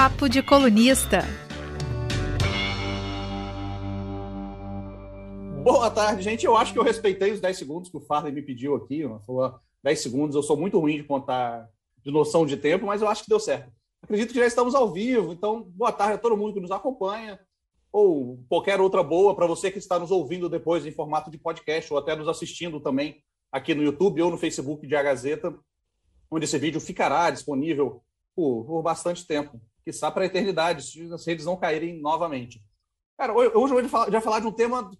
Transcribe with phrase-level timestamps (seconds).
[0.00, 1.24] Papo de Colunista.
[5.64, 6.46] Boa tarde, gente.
[6.46, 9.02] Eu acho que eu respeitei os 10 segundos que o Farley me pediu aqui.
[9.26, 10.36] Falou 10 segundos.
[10.36, 11.68] Eu sou muito ruim de contar
[12.04, 13.72] de noção de tempo, mas eu acho que deu certo.
[14.00, 17.36] Acredito que já estamos ao vivo, então boa tarde a todo mundo que nos acompanha,
[17.90, 21.92] ou qualquer outra boa para você que está nos ouvindo depois em formato de podcast,
[21.92, 23.20] ou até nos assistindo também
[23.50, 25.52] aqui no YouTube ou no Facebook de A Gazeta,
[26.30, 28.00] onde esse vídeo ficará disponível
[28.36, 32.62] por, por bastante tempo, que está para a eternidade, se as redes não caírem novamente.
[33.16, 34.90] Cara, hoje eu vou falar, de um tema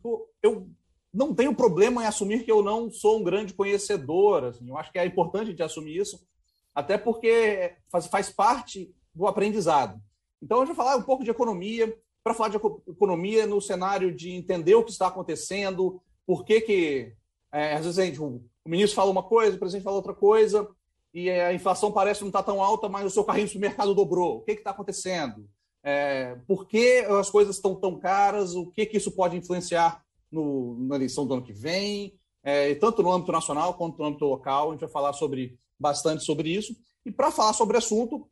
[0.42, 0.66] eu
[1.12, 4.44] não tenho problema em assumir que eu não sou um grande conhecedor.
[4.44, 6.26] Assim, eu acho que é importante de assumir isso,
[6.74, 10.00] até porque faz, faz parte do aprendizado.
[10.42, 14.30] Então, eu vou falar um pouco de economia, para falar de economia no cenário de
[14.30, 17.12] entender o que está acontecendo, por que, que
[17.52, 20.66] é, às vezes gente, o ministro fala uma coisa, o presidente fala outra coisa,
[21.12, 23.94] e a inflação parece não estar tá tão alta, mas o seu carrinho no supermercado
[23.94, 24.38] dobrou.
[24.38, 25.48] O que está acontecendo?
[25.82, 28.54] É, por que as coisas estão tão caras?
[28.54, 32.18] O que, que isso pode influenciar no, na eleição do ano que vem?
[32.42, 34.68] É, tanto no âmbito nacional quanto no âmbito local.
[34.68, 36.76] A gente vai falar sobre bastante sobre isso.
[37.04, 38.28] E para falar sobre o assunto,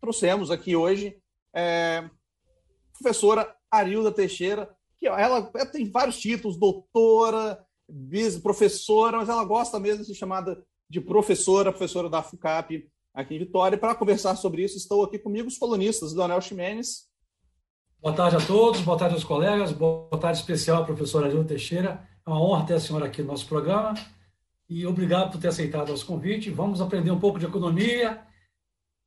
[0.00, 1.16] trouxemos aqui hoje
[1.54, 2.08] é,
[2.98, 7.64] professora Arilda Teixeira, que ela, ela tem vários títulos, doutora,
[8.42, 13.38] professora, mas ela gosta mesmo de ser chamada de professora, professora da FUCAP aqui em
[13.38, 13.78] Vitória.
[13.78, 17.08] Para conversar sobre isso, estou aqui comigo os colunistas, Leonel Ximenes.
[18.00, 22.06] Boa tarde a todos, boa tarde aos colegas, boa tarde especial à professora Arilda Teixeira.
[22.26, 23.94] É uma honra ter a senhora aqui no nosso programa
[24.68, 26.50] e obrigado por ter aceitado o nosso convite.
[26.50, 28.22] Vamos aprender um pouco de economia,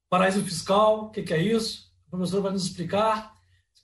[0.09, 1.91] paraíso fiscal, o que, que é isso?
[2.07, 3.33] O professor vai nos explicar.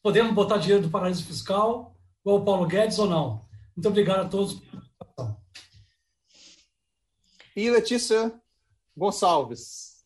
[0.01, 3.45] Podemos botar dinheiro do paraíso fiscal, igual o Paulo Guedes ou não?
[3.75, 4.61] Muito obrigado a todos
[7.55, 8.33] E Letícia
[8.97, 10.03] Gonçalves.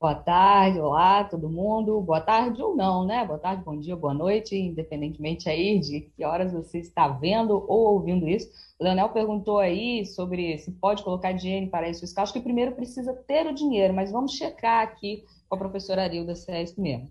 [0.00, 2.00] Boa tarde, olá todo mundo.
[2.00, 3.24] Boa tarde ou não, né?
[3.26, 7.94] Boa tarde, bom dia, boa noite, independentemente aí de que horas você está vendo ou
[7.94, 8.48] ouvindo isso.
[8.78, 12.22] O Leonel perguntou aí sobre se pode colocar dinheiro em paraíso fiscal.
[12.22, 16.36] Acho que primeiro precisa ter o dinheiro, mas vamos checar aqui com a professora Arilda
[16.36, 17.10] se é isso mesmo.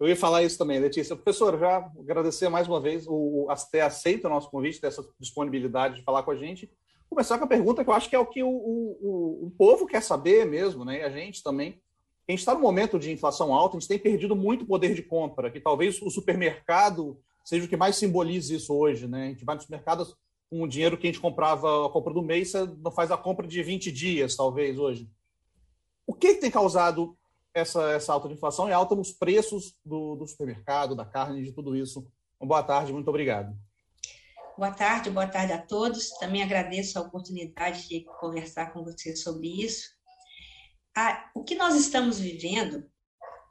[0.00, 1.14] Eu ia falar isso também, Letícia.
[1.14, 6.02] Professor, já agradecer mais uma vez o, ter aceito o nosso convite, dessa disponibilidade de
[6.02, 6.70] falar com a gente.
[7.14, 9.86] Começar com a pergunta que eu acho que é o que o, o, o povo
[9.86, 10.98] quer saber mesmo, né?
[10.98, 11.80] E a gente também.
[12.26, 15.02] A gente está no momento de inflação alta, a gente tem perdido muito poder de
[15.02, 19.26] compra, que talvez o supermercado seja o que mais simbolize isso hoje, né?
[19.26, 20.12] A gente vai no supermercado
[20.50, 23.16] com o dinheiro que a gente comprava a compra do mês, você não faz a
[23.16, 25.08] compra de 20 dias, talvez, hoje.
[26.04, 27.16] O que, que tem causado
[27.54, 31.52] essa, essa alta de inflação e alta nos preços do, do supermercado, da carne, de
[31.52, 32.04] tudo isso.
[32.40, 33.56] Uma boa tarde, muito obrigado.
[34.56, 36.10] Boa tarde, boa tarde a todos.
[36.10, 39.88] Também agradeço a oportunidade de conversar com vocês sobre isso.
[40.96, 42.88] Ah, o que nós estamos vivendo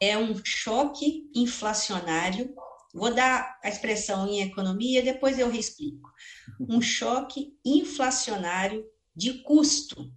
[0.01, 2.55] é um choque inflacionário.
[2.93, 6.09] Vou dar a expressão em economia, depois eu reexplico.
[6.57, 10.09] Um choque inflacionário de custo.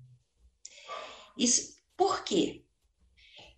[1.37, 2.65] Isso, por quê?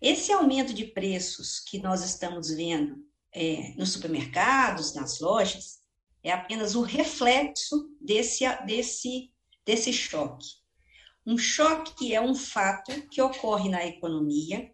[0.01, 5.78] Esse aumento de preços que nós estamos vendo é, nos supermercados, nas lojas,
[6.23, 9.31] é apenas o reflexo desse, desse,
[9.65, 10.47] desse choque.
[11.25, 14.73] Um choque é um fato que ocorre na economia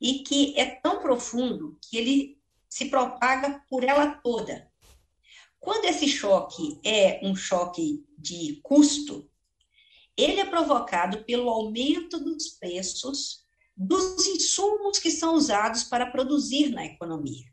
[0.00, 4.70] e que é tão profundo que ele se propaga por ela toda.
[5.58, 9.30] Quando esse choque é um choque de custo,
[10.16, 13.44] ele é provocado pelo aumento dos preços
[13.76, 17.46] dos insumos que são usados para produzir na economia.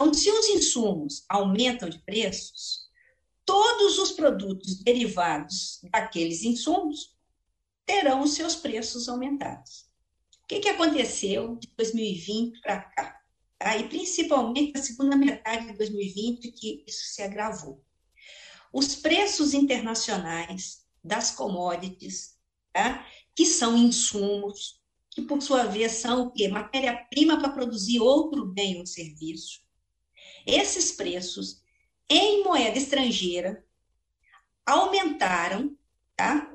[0.00, 2.88] Então, se os insumos aumentam de preços,
[3.44, 7.16] todos os produtos derivados daqueles insumos
[7.84, 9.90] terão os seus preços aumentados.
[10.44, 13.20] O que, que aconteceu de 2020 para cá?
[13.58, 13.76] Tá?
[13.76, 17.84] E principalmente na segunda metade de 2020, que isso se agravou.
[18.72, 22.36] Os preços internacionais das commodities,
[22.72, 23.04] tá?
[23.34, 26.46] que são insumos, que por sua vez são o quê?
[26.46, 29.66] Matéria-prima para produzir outro bem ou serviço.
[30.48, 31.62] Esses preços
[32.08, 33.62] em moeda estrangeira
[34.64, 35.76] aumentaram,
[36.16, 36.50] tá?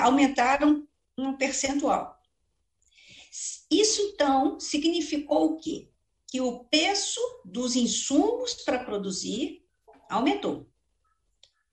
[0.00, 0.88] aumentaram
[1.18, 2.18] um percentual.
[3.70, 5.90] Isso então significou o quê?
[6.26, 9.62] Que o preço dos insumos para produzir
[10.08, 10.66] aumentou.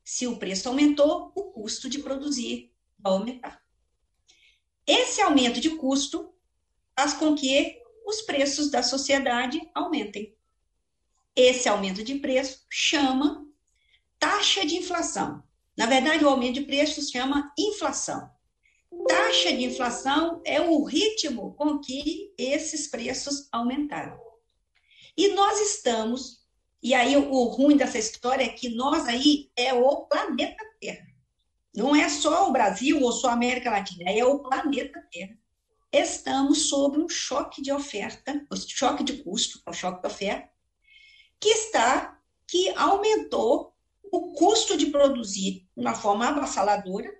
[0.03, 3.63] Se o preço aumentou, o custo de produzir vai aumentar.
[4.85, 6.35] Esse aumento de custo
[6.93, 10.35] faz com que os preços da sociedade aumentem.
[11.35, 13.45] Esse aumento de preço chama
[14.19, 15.43] taxa de inflação.
[15.75, 18.29] Na verdade, o aumento de preços chama inflação.
[19.07, 24.19] taxa de inflação é o ritmo com que esses preços aumentaram.
[25.17, 26.43] E nós estamos,
[26.81, 31.07] e aí o ruim dessa história é que nós aí é o planeta Terra.
[31.75, 35.35] Não é só o Brasil ou só a América Latina, é o planeta Terra.
[35.91, 40.52] Estamos sob um choque de oferta, choque de custo, o choque de oferta,
[41.43, 42.17] que está,
[42.47, 47.13] que aumentou o custo de produzir de uma forma avassaladora,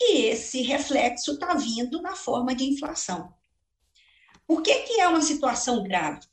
[0.00, 3.34] e esse reflexo está vindo na forma de inflação.
[4.46, 6.26] Por que, que é uma situação grave?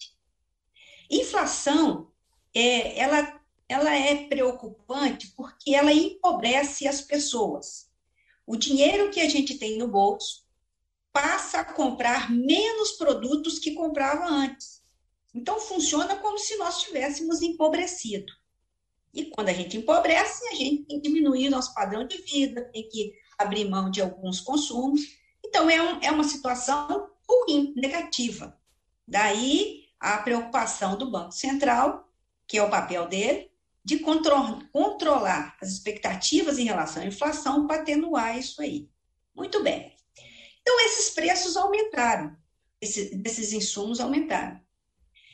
[1.12, 2.10] Inflação,
[2.56, 7.92] é, ela, ela é preocupante porque ela empobrece as pessoas.
[8.48, 10.46] O dinheiro que a gente tem no bolso
[11.12, 14.79] passa a comprar menos produtos que comprava antes.
[15.34, 18.32] Então, funciona como se nós tivéssemos empobrecido.
[19.14, 22.88] E quando a gente empobrece, a gente tem que diminuir nosso padrão de vida, tem
[22.88, 25.02] que abrir mão de alguns consumos.
[25.46, 28.58] Então, é, um, é uma situação ruim, negativa.
[29.08, 32.08] Daí a preocupação do Banco Central,
[32.48, 33.52] que é o papel dele,
[33.84, 34.36] de contro
[34.72, 38.90] controlar as expectativas em relação à inflação para atenuar isso aí.
[39.36, 39.96] Muito bem.
[40.62, 42.36] Então, esses preços aumentaram,
[42.80, 44.60] esse, esses insumos aumentaram.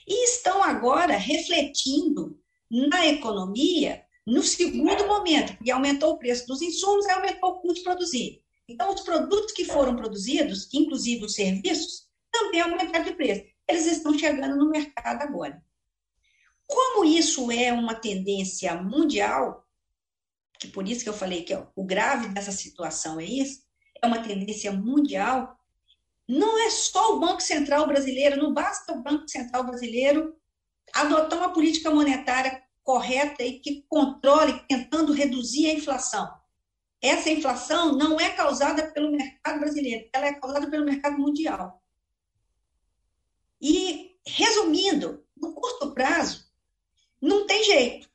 [0.08, 7.06] E estão agora refletindo na economia no segundo momento, porque aumentou o preço dos insumos
[7.06, 8.42] e aumentou o custo de produzir.
[8.68, 14.18] Então, os produtos que foram produzidos, inclusive os serviços, também aumentaram de preço eles estão
[14.18, 15.64] chegando no mercado agora.
[16.68, 19.68] Como isso é uma tendência mundial,
[20.60, 23.64] que por isso que eu falei que ó, o grave dessa situação é isso,
[24.02, 25.55] é uma tendência mundial,
[26.28, 30.36] não é só o Banco Central brasileiro, não basta o Banco Central brasileiro
[30.94, 36.32] adotar uma política monetária correta e que controle, tentando reduzir a inflação.
[37.02, 41.84] Essa inflação não é causada pelo mercado brasileiro, ela é causada pelo mercado mundial.
[43.62, 46.46] E, resumindo, no curto prazo,
[47.22, 48.10] não tem jeito.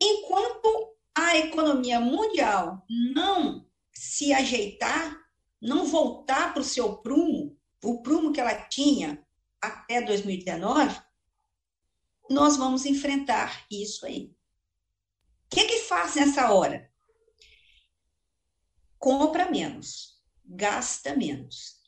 [0.00, 2.84] Enquanto a economia mundial
[3.14, 5.21] não se ajeitar,
[5.62, 9.24] não voltar para o seu prumo, o prumo que ela tinha
[9.60, 11.00] até 2019,
[12.28, 14.34] nós vamos enfrentar isso aí.
[15.46, 16.90] O que, que faz nessa hora?
[18.98, 21.80] Compra menos, gasta menos.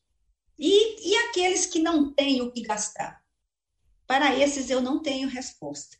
[0.57, 3.25] E, e aqueles que não têm o que gastar?
[4.07, 5.97] Para esses eu não tenho resposta.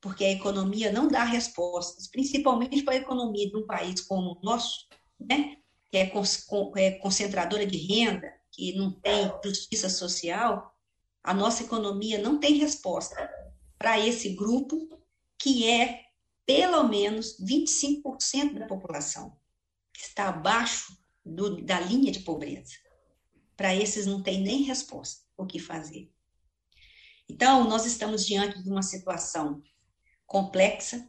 [0.00, 4.42] Porque a economia não dá respostas, principalmente para a economia de um país como o
[4.42, 4.88] nosso,
[5.20, 5.61] né?
[5.92, 6.10] Que é,
[6.76, 10.74] é concentradora de renda, que não tem justiça social,
[11.22, 13.30] a nossa economia não tem resposta
[13.78, 14.88] para esse grupo,
[15.38, 16.00] que é
[16.46, 19.36] pelo menos 25% da população,
[19.92, 22.72] que está abaixo do, da linha de pobreza.
[23.54, 26.10] Para esses não tem nem resposta o que fazer.
[27.28, 29.62] Então, nós estamos diante de uma situação
[30.26, 31.06] complexa,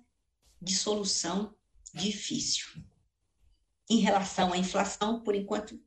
[0.61, 1.55] de solução
[1.93, 2.83] difícil.
[3.89, 5.79] Em relação à inflação, por enquanto,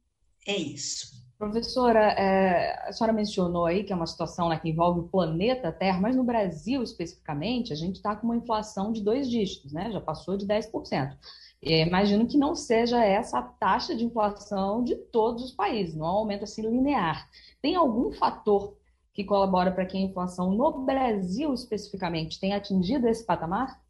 [0.46, 1.16] é isso.
[1.38, 5.70] Professora, é, a senhora mencionou aí que é uma situação né, que envolve o planeta
[5.70, 9.90] Terra, mas no Brasil especificamente, a gente está com uma inflação de dois dígitos, né?
[9.92, 11.16] Já passou de 10%.
[11.62, 16.06] É, imagino que não seja essa a taxa de inflação de todos os países, não
[16.06, 17.28] é um aumento assim linear.
[17.60, 18.76] Tem algum fator
[19.12, 23.80] que colabora para que a inflação no Brasil especificamente tenha atingido esse patamar?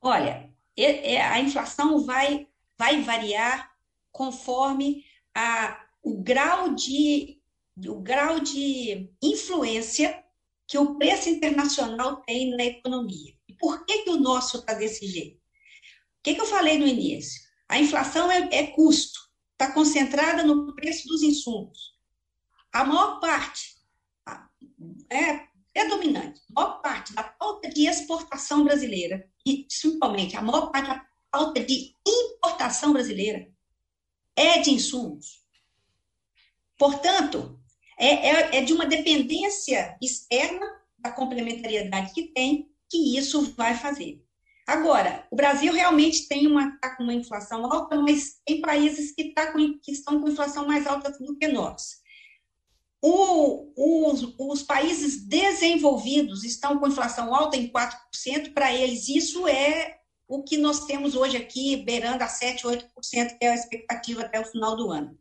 [0.00, 0.48] Olha,
[1.32, 2.46] a inflação vai,
[2.78, 3.70] vai variar
[4.12, 5.04] conforme
[5.34, 7.42] a, o, grau de,
[7.86, 10.24] o grau de influência
[10.66, 13.34] que o preço internacional tem na economia.
[13.48, 15.38] E por que, que o nosso está desse jeito?
[15.38, 17.40] O que, que eu falei no início?
[17.68, 19.18] A inflação é, é custo,
[19.52, 21.96] está concentrada no preço dos insumos.
[22.72, 23.76] A maior parte
[25.10, 30.70] é, é dominante, a maior parte da falta de exportação brasileira, e principalmente a maior
[30.70, 33.48] parte da falta de importação brasileira,
[34.36, 35.42] é de insumos.
[36.76, 37.58] Portanto,
[37.98, 40.66] é, é, é de uma dependência externa
[40.98, 44.22] da complementariedade que tem que isso vai fazer.
[44.66, 49.32] Agora, o Brasil realmente tem uma, tá com uma inflação alta, mas tem países que,
[49.32, 51.98] tá com, que estão com inflação mais alta do que nós.
[53.00, 59.97] O, os, os, países desenvolvidos estão com inflação alta em 4%, para eles isso é
[60.28, 64.38] o que nós temos hoje aqui, beirando a 7%, 8%, que é a expectativa até
[64.38, 65.18] o final do ano.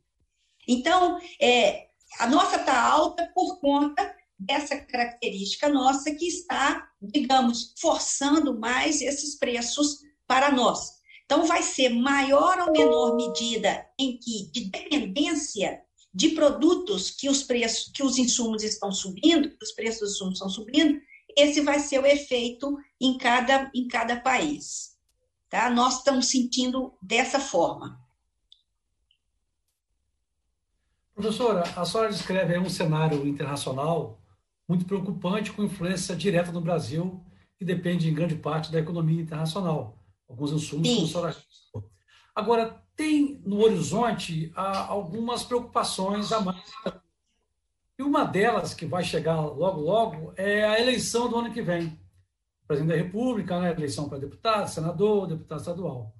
[0.67, 1.87] Então, é,
[2.19, 9.35] a nossa está alta por conta dessa característica nossa que está, digamos, forçando mais esses
[9.35, 10.97] preços para nós.
[11.25, 15.81] Então, vai ser maior ou menor medida em que, de dependência
[16.13, 20.33] de produtos que os preços, que os insumos estão subindo, que os preços dos insumos
[20.33, 20.99] estão subindo,
[21.37, 24.97] esse vai ser o efeito em cada, em cada país.
[25.50, 25.70] Tá?
[25.70, 28.00] Nós estamos sentindo dessa forma.
[31.13, 34.22] Professora, a senhora descreve um cenário internacional
[34.68, 37.24] muito preocupante com influência direta no Brasil,
[37.58, 39.98] que depende em grande parte da economia internacional.
[40.30, 41.36] Alguns insumos, como a senhora
[42.36, 46.72] Agora, tem no horizonte ah, algumas preocupações a mais.
[47.98, 52.00] E uma delas, que vai chegar logo, logo, é a eleição do ano que vem.
[52.67, 53.71] Presidente da República, né?
[53.71, 56.13] eleição para deputado, senador, deputado estadual.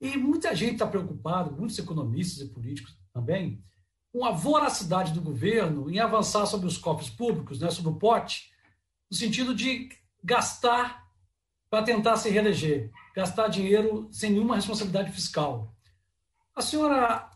[0.00, 3.62] E muita gente está preocupada, muitos economistas e políticos também,
[4.12, 8.50] com a voracidade do governo em avançar sobre os cofres públicos, né, sobre o pote,
[9.10, 9.88] no sentido de
[10.22, 11.02] gastar
[11.70, 15.74] para tentar se reeleger, gastar dinheiro sem nenhuma responsabilidade fiscal.
[16.54, 17.30] A senhora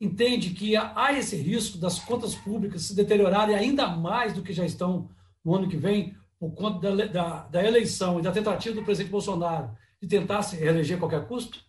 [0.00, 4.64] entende que há esse risco das contas públicas se deteriorarem ainda mais do que já
[4.64, 5.08] estão
[5.44, 9.10] no ano que vem, por conta da, da, da eleição e da tentativa do presidente
[9.10, 11.64] Bolsonaro de tentar se reeleger a qualquer custo?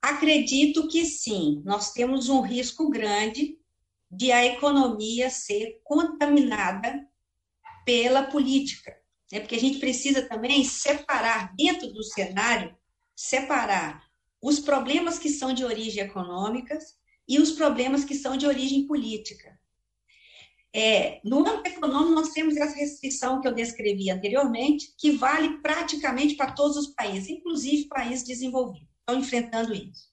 [0.00, 1.62] Acredito que sim.
[1.64, 3.58] Nós temos um risco grande
[4.10, 7.06] de a economia ser contaminada
[7.84, 8.96] pela política.
[9.32, 12.76] É porque a gente precisa também separar dentro do cenário,
[13.16, 14.04] separar
[14.40, 16.78] os problemas que são de origem econômica
[17.26, 19.58] e os problemas que são de origem política.
[20.76, 26.34] É, no âmbito econômico, nós temos essa restrição que eu descrevi anteriormente, que vale praticamente
[26.34, 30.08] para todos os países, inclusive países desenvolvidos estão enfrentando isso.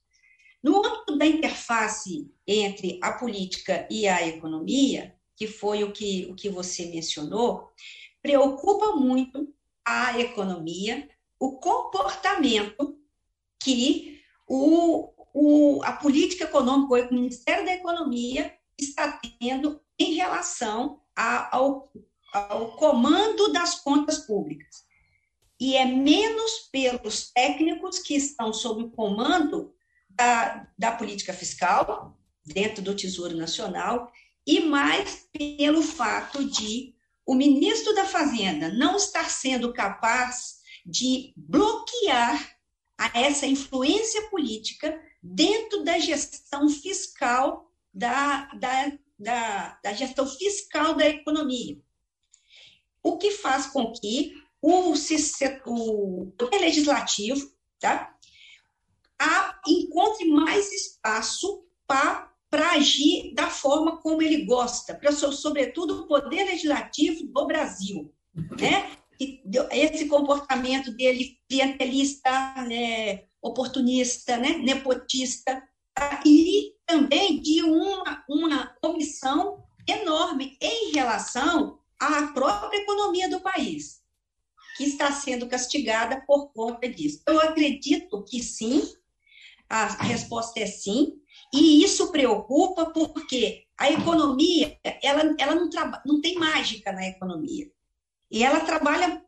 [0.62, 6.36] No âmbito da interface entre a política e a economia, que foi o que, o
[6.36, 7.70] que você mencionou,
[8.22, 9.52] preocupa muito
[9.84, 13.00] a economia, o comportamento
[13.60, 21.56] que o, o, a política econômica, o Ministério da Economia está tendo em relação a,
[21.56, 21.92] ao,
[22.34, 24.84] ao comando das contas públicas.
[25.60, 29.74] E é menos pelos técnicos que estão sob o comando
[30.10, 34.12] da, da política fiscal, dentro do Tesouro Nacional,
[34.46, 42.58] e mais pelo fato de o ministro da Fazenda não estar sendo capaz de bloquear
[42.98, 51.08] a essa influência política dentro da gestão fiscal da, da, da, da gestão fiscal da
[51.08, 51.78] economia.
[53.04, 58.16] O que faz com que o, o poder legislativo tá,
[59.20, 66.44] a, encontre mais espaço para agir da forma como ele gosta, para sobretudo o poder
[66.46, 68.14] legislativo do Brasil,
[68.60, 68.98] né?
[69.72, 72.32] Esse comportamento dele clientelista,
[72.68, 75.62] né, oportunista, né, nepotista,
[75.94, 76.22] tá?
[76.26, 84.02] e também de uma, uma omissão enorme em relação à própria economia do país
[84.76, 87.22] que está sendo castigada por conta disso.
[87.26, 88.82] Eu acredito que sim,
[89.70, 91.14] a, resposta é sim,
[91.54, 95.70] e isso preocupa porque a economia, ela, ela não,
[96.06, 97.72] não tem mágica na economia.
[98.30, 99.24] E ela trabalha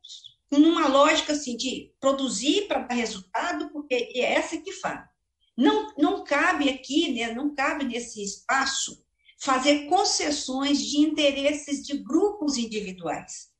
[0.50, 5.13] com uma lógica assim, de produzir para dar resultado, porque é essa que faz.
[5.56, 9.04] Não, não cabe aqui, né, não cabe nesse espaço
[9.44, 13.52] fazer concessões de interesses de grupos individuais.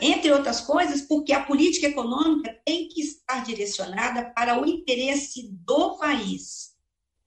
[0.00, 5.96] Entre outras coisas, porque a política econômica tem que estar direcionada para o interesse do
[5.96, 6.72] país.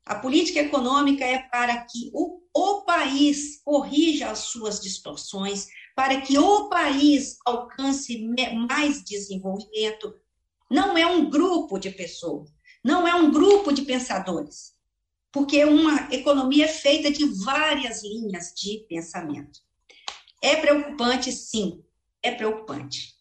[0.06, 6.38] A política econômica é para que o, o país corrija as suas distorções, para que
[6.38, 8.28] o país alcance
[8.70, 10.14] mais desenvolvimento.
[10.70, 12.55] Não é um grupo de pessoas,
[12.86, 14.76] não é um grupo de pensadores,
[15.32, 19.60] porque uma economia é feita de várias linhas de pensamento.
[20.40, 21.84] É preocupante, sim,
[22.22, 23.16] é preocupante.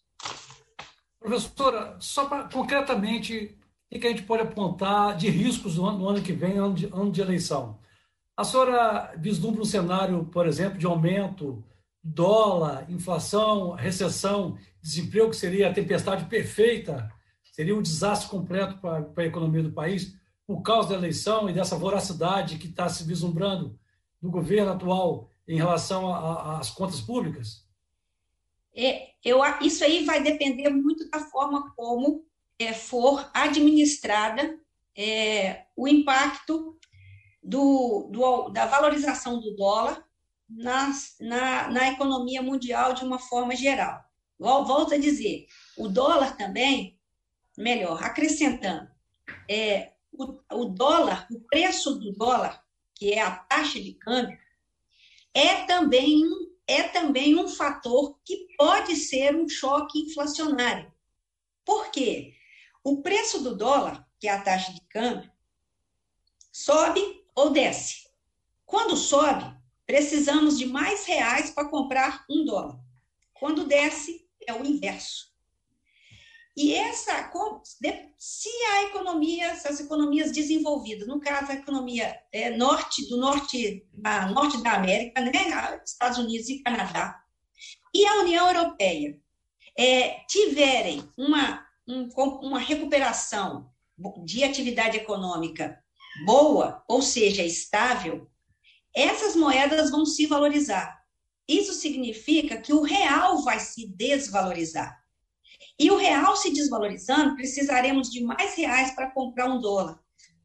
[1.19, 3.57] Professora, só para concretamente,
[3.91, 6.75] o que a gente pode apontar de riscos no ano, no ano que vem, ano
[6.75, 7.79] de, ano de eleição?
[8.37, 11.63] A senhora vislumbra um cenário, por exemplo, de aumento
[12.03, 17.11] dólar, inflação, recessão, desemprego, que seria a tempestade perfeita,
[17.55, 20.13] seria um desastre completo para, a economia do país,
[20.45, 23.79] por causa da eleição e dessa voracidade que está se vislumbrando
[24.21, 27.65] no governo atual em relação às contas públicas?
[28.75, 32.25] É, eu, isso aí vai depender muito da forma como
[32.59, 34.59] é, for administrada
[34.93, 36.77] é, o impacto
[37.41, 40.03] do, do, da valorização do dólar
[40.49, 44.03] nas, na, na economia mundial de uma forma geral.
[44.37, 45.47] Volto a dizer,
[45.77, 46.94] o dólar também,
[47.57, 48.89] melhor, acrescentando,
[49.49, 54.37] é, o, o dólar, o preço do dólar, que é a taxa de câmbio,
[55.33, 56.23] é também,
[56.67, 60.91] é também um fator que pode ser um choque inflacionário.
[61.65, 62.33] Por quê?
[62.83, 65.29] O preço do dólar, que é a taxa de câmbio,
[66.51, 68.07] sobe ou desce.
[68.65, 69.53] Quando sobe,
[69.85, 72.79] precisamos de mais reais para comprar um dólar.
[73.33, 75.34] Quando desce, é o inverso.
[76.57, 77.29] E essa,
[78.17, 84.27] se a economia, as economias desenvolvidas, no caso a economia é, norte do norte, a
[84.29, 85.31] norte da América, né,
[85.85, 87.21] Estados Unidos e Canadá,
[87.93, 89.19] e a União Europeia
[89.77, 92.07] é, tiverem uma, um,
[92.41, 93.69] uma recuperação
[94.23, 95.83] de atividade econômica
[96.25, 98.29] boa, ou seja, estável,
[98.95, 101.03] essas moedas vão se valorizar.
[101.45, 105.04] Isso significa que o real vai se desvalorizar.
[105.77, 109.99] E o real se desvalorizando, precisaremos de mais reais para comprar um dólar.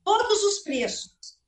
[0.04, 1.38] Todos os preços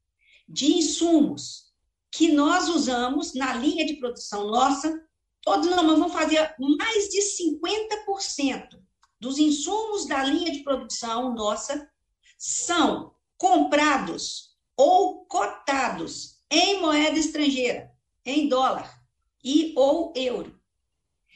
[0.49, 1.73] de insumos
[2.11, 5.03] que nós usamos na linha de produção nossa,
[5.41, 8.81] todos nós vamos fazer mais de 50%
[9.19, 11.89] dos insumos da linha de produção nossa
[12.37, 17.91] são comprados ou cotados em moeda estrangeira,
[18.27, 19.01] em dólar
[19.43, 20.61] e ou euro.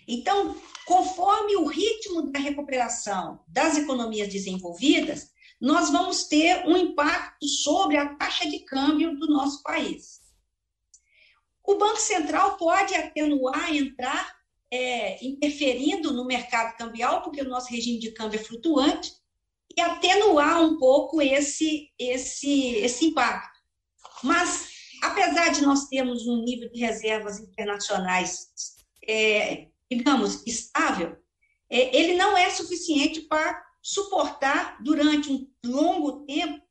[0.07, 7.97] Então, conforme o ritmo da recuperação das economias desenvolvidas, nós vamos ter um impacto sobre
[7.97, 10.21] a taxa de câmbio do nosso país.
[11.65, 14.37] O Banco Central pode atenuar, entrar
[14.71, 19.13] é, interferindo no mercado cambial, porque o nosso regime de câmbio é flutuante,
[19.77, 23.59] e atenuar um pouco esse, esse, esse impacto.
[24.23, 24.69] Mas,
[25.03, 28.49] apesar de nós termos um nível de reservas internacionais
[29.07, 31.17] é, digamos, estável,
[31.69, 36.65] é, ele não é suficiente para suportar durante um longo tempo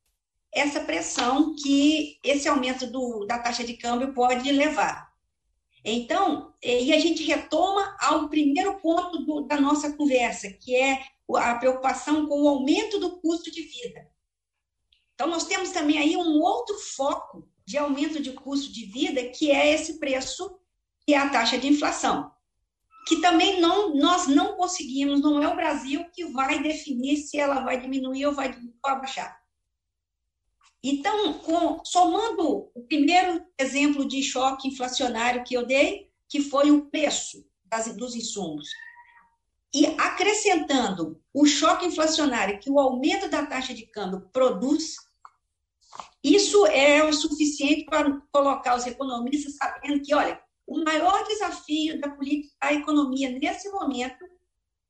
[0.51, 5.13] essa pressão que esse aumento do, da taxa de câmbio pode levar.
[5.84, 11.03] Então, é, e a gente retoma ao primeiro ponto do, da nossa conversa, que é
[11.35, 14.09] a preocupação com o aumento do custo de vida.
[15.13, 19.51] Então, nós temos também aí um outro foco de aumento de custo de vida, que
[19.51, 20.59] é esse preço,
[21.05, 22.34] que é a taxa de inflação
[23.05, 27.61] que também não, nós não conseguimos, não é o Brasil que vai definir se ela
[27.61, 29.39] vai diminuir ou vai, vai baixar.
[30.83, 36.85] Então, com, somando o primeiro exemplo de choque inflacionário que eu dei, que foi o
[36.85, 38.70] preço das, dos insumos,
[39.74, 44.96] e acrescentando o choque inflacionário que o aumento da taxa de câmbio produz,
[46.24, 52.09] isso é o suficiente para colocar os economistas sabendo que, olha, o maior desafio da
[52.09, 54.25] política da economia nesse momento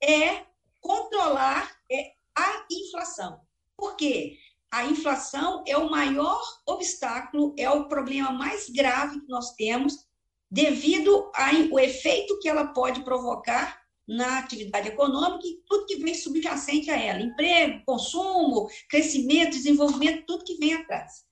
[0.01, 0.45] é
[0.79, 3.41] controlar é, a inflação.
[3.75, 4.38] Por quê?
[4.71, 10.05] A inflação é o maior obstáculo, é o problema mais grave que nós temos,
[10.49, 16.91] devido ao efeito que ela pode provocar na atividade econômica e tudo que vem subjacente
[16.91, 21.25] a ela: emprego, consumo, crescimento, desenvolvimento, tudo que vem atrás.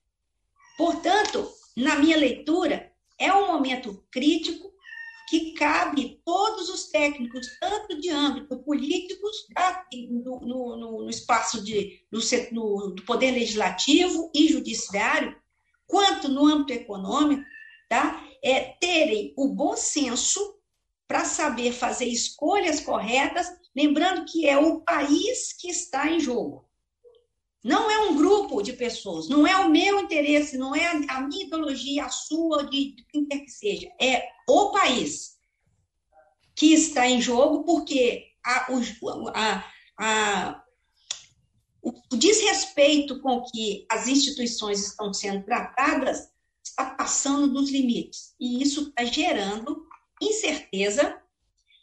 [0.78, 2.93] Portanto, na minha leitura,
[3.24, 4.72] é um momento crítico
[5.30, 9.86] que cabe todos os técnicos, tanto de âmbito políticos, tá?
[10.10, 15.36] no, no, no, espaço de, no, do poder legislativo e judiciário,
[15.88, 17.44] quanto no âmbito econômico,
[17.90, 18.24] tá?
[18.44, 20.60] é, terem o bom senso
[21.08, 26.63] para saber fazer escolhas corretas, lembrando que é o país que está em jogo.
[27.64, 31.46] Não é um grupo de pessoas, não é o meu interesse, não é a minha
[31.46, 33.90] ideologia, a sua, de quem quer que seja.
[34.02, 35.38] É o país
[36.56, 38.68] que está em jogo, porque a,
[39.34, 39.64] a,
[39.98, 40.64] a,
[41.82, 46.30] o desrespeito com que as instituições estão sendo tratadas
[46.64, 48.36] está passando dos limites.
[48.40, 49.86] E isso está gerando
[50.22, 51.18] incerteza,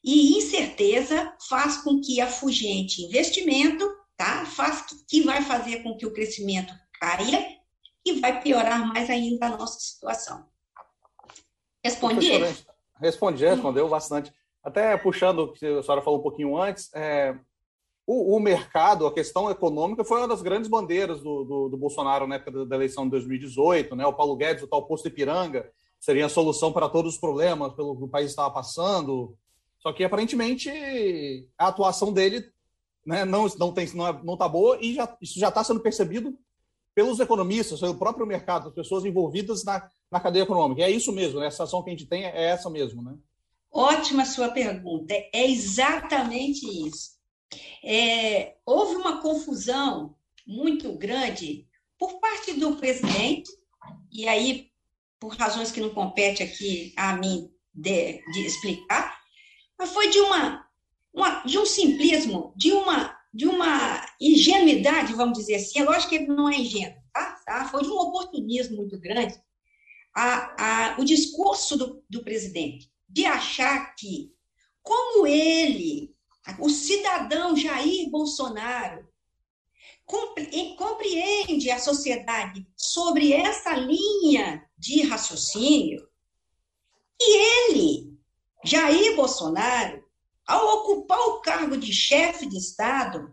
[0.02, 4.44] e incerteza faz com que afugente investimento tá?
[4.44, 7.56] Faz que vai fazer com que o crescimento caia
[8.04, 10.44] e vai piorar mais ainda a nossa situação.
[11.82, 12.30] Respondi?
[13.00, 14.30] Respondi, respondeu bastante.
[14.62, 17.34] Até puxando o que a senhora falou um pouquinho antes, é,
[18.06, 22.26] o, o, mercado, a questão econômica foi uma das grandes bandeiras do, do, do Bolsonaro
[22.26, 24.04] na época da eleição de 2018, né?
[24.04, 27.96] O Paulo Guedes, o tal posto Ipiranga, seria a solução para todos os problemas pelo
[27.96, 29.34] que o país estava passando.
[29.78, 32.44] Só que aparentemente a atuação dele
[33.04, 35.80] né, não não tem não, é, não tá boa e já, isso já está sendo
[35.80, 36.36] percebido
[36.94, 40.82] pelos economistas, pelo próprio mercado, as pessoas envolvidas na, na cadeia econômica.
[40.82, 41.46] É isso mesmo, né?
[41.46, 43.14] a situação que a gente tem é essa mesmo, né?
[43.72, 45.14] Ótima sua pergunta.
[45.32, 47.12] É exatamente isso.
[47.84, 53.50] É, houve uma confusão muito grande por parte do presidente,
[54.10, 54.70] e aí,
[55.20, 59.20] por razões que não compete aqui a mim de, de explicar,
[59.78, 60.66] mas foi de uma,
[61.12, 65.80] uma, de um simplismo, de uma, de uma ingenuidade, vamos dizer assim.
[65.80, 67.40] É lógico que ele não é ingênuo, tá?
[67.44, 67.68] tá?
[67.68, 69.40] Foi de um oportunismo muito grande
[70.14, 74.32] a, a, o discurso do, do presidente de achar que,
[74.82, 76.14] como ele,
[76.58, 79.08] o cidadão Jair Bolsonaro,
[80.76, 86.08] compreende a sociedade sobre essa linha de raciocínio,
[87.20, 88.18] e ele,
[88.64, 89.99] Jair Bolsonaro,
[90.50, 93.32] ao ocupar o cargo de chefe de Estado,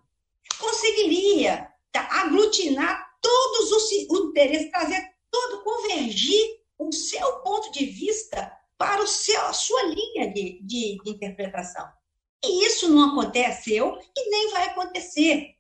[0.60, 9.08] conseguiria aglutinar todos os interesses, trazer todo, convergir o seu ponto de vista para o
[9.08, 11.90] seu, a sua linha de, de, de interpretação.
[12.46, 15.56] E isso não aconteceu e nem vai acontecer.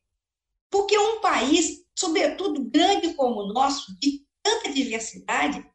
[0.69, 5.65] Porque um país, sobretudo grande como o nosso, de tanta diversidade,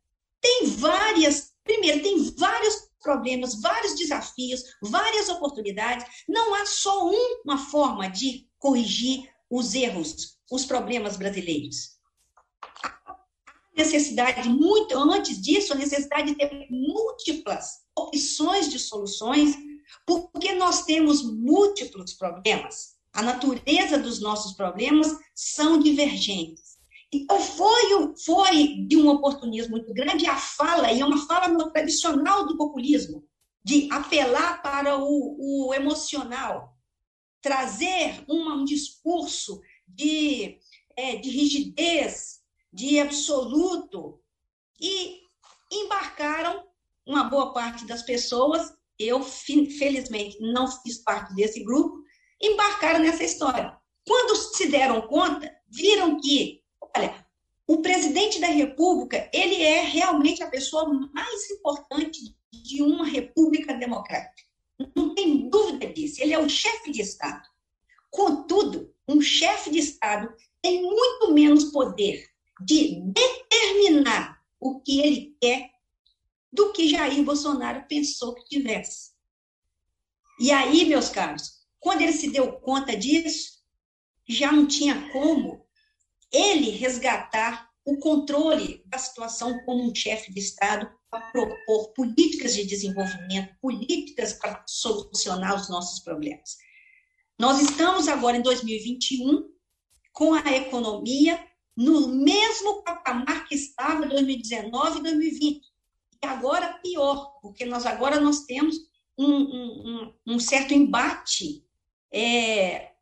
[0.41, 6.07] tem várias, primeiro, tem vários problemas, vários desafios, várias oportunidades.
[6.29, 7.11] Não há só
[7.45, 11.99] uma forma de corrigir os erros, os problemas brasileiros.
[13.77, 19.55] Necessidade, muito antes disso, a necessidade de ter múltiplas opções de soluções,
[20.07, 22.97] porque nós temos múltiplos problemas.
[23.13, 26.72] A natureza dos nossos problemas são divergentes.
[27.13, 32.47] Então, foi, foi de um oportunismo muito grande a fala, e é uma fala tradicional
[32.47, 33.23] do populismo,
[33.63, 36.75] de apelar para o, o emocional,
[37.43, 40.59] trazer uma, um discurso de,
[40.97, 42.41] é, de rigidez,
[42.73, 44.19] de absoluto,
[44.81, 45.21] e
[45.71, 46.67] embarcaram
[47.07, 52.03] uma boa parte das pessoas, eu felizmente não fiz parte desse grupo,
[52.41, 53.77] embarcaram nessa história.
[54.07, 56.62] Quando se deram conta, viram que
[56.97, 57.27] Olha,
[57.67, 64.43] o presidente da República, ele é realmente a pessoa mais importante de uma república democrática.
[64.95, 66.21] Não tem dúvida disso.
[66.21, 67.49] Ele é o chefe de Estado.
[68.11, 72.29] Contudo, um chefe de Estado tem muito menos poder
[72.61, 75.71] de determinar o que ele quer
[76.53, 79.13] do que Jair Bolsonaro pensou que tivesse.
[80.39, 83.63] E aí, meus caros, quando ele se deu conta disso,
[84.29, 85.62] já não tinha como
[86.33, 92.65] ele resgatar o controle da situação como um chefe de Estado para propor políticas de
[92.65, 96.57] desenvolvimento, políticas para solucionar os nossos problemas.
[97.39, 99.51] Nós estamos agora em 2021
[100.13, 101.45] com a economia
[101.77, 105.61] no mesmo patamar que estava em 2019 e 2020.
[106.23, 108.77] E agora pior, porque nós agora nós temos
[109.19, 111.67] um, um, um certo embate,
[112.13, 112.93] é,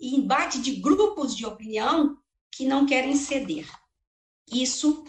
[0.00, 2.16] embate de grupos de opinião
[2.56, 3.68] que não querem ceder.
[4.50, 5.04] Isso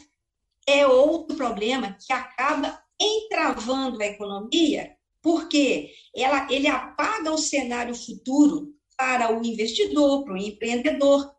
[0.67, 8.73] é outro problema que acaba entravando a economia, porque ela, ele apaga o cenário futuro
[8.97, 11.33] para o investidor, para o empreendedor.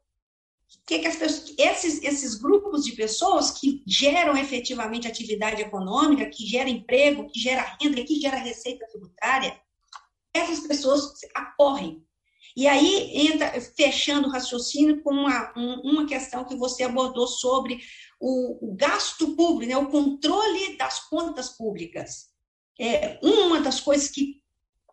[0.87, 6.69] Que, que pessoas, esses, esses grupos de pessoas que geram efetivamente atividade econômica, que gera
[6.69, 9.61] emprego, que gera renda, que gera receita tributária,
[10.33, 12.06] essas pessoas acorrem
[12.57, 15.53] e aí entra, fechando o raciocínio com uma,
[15.85, 17.79] uma questão que você abordou sobre
[18.19, 22.31] o, o gasto público, né, o controle das contas públicas.
[22.81, 24.40] É, uma das coisas que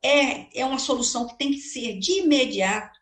[0.04, 3.00] é, é uma solução que tem que ser de imediato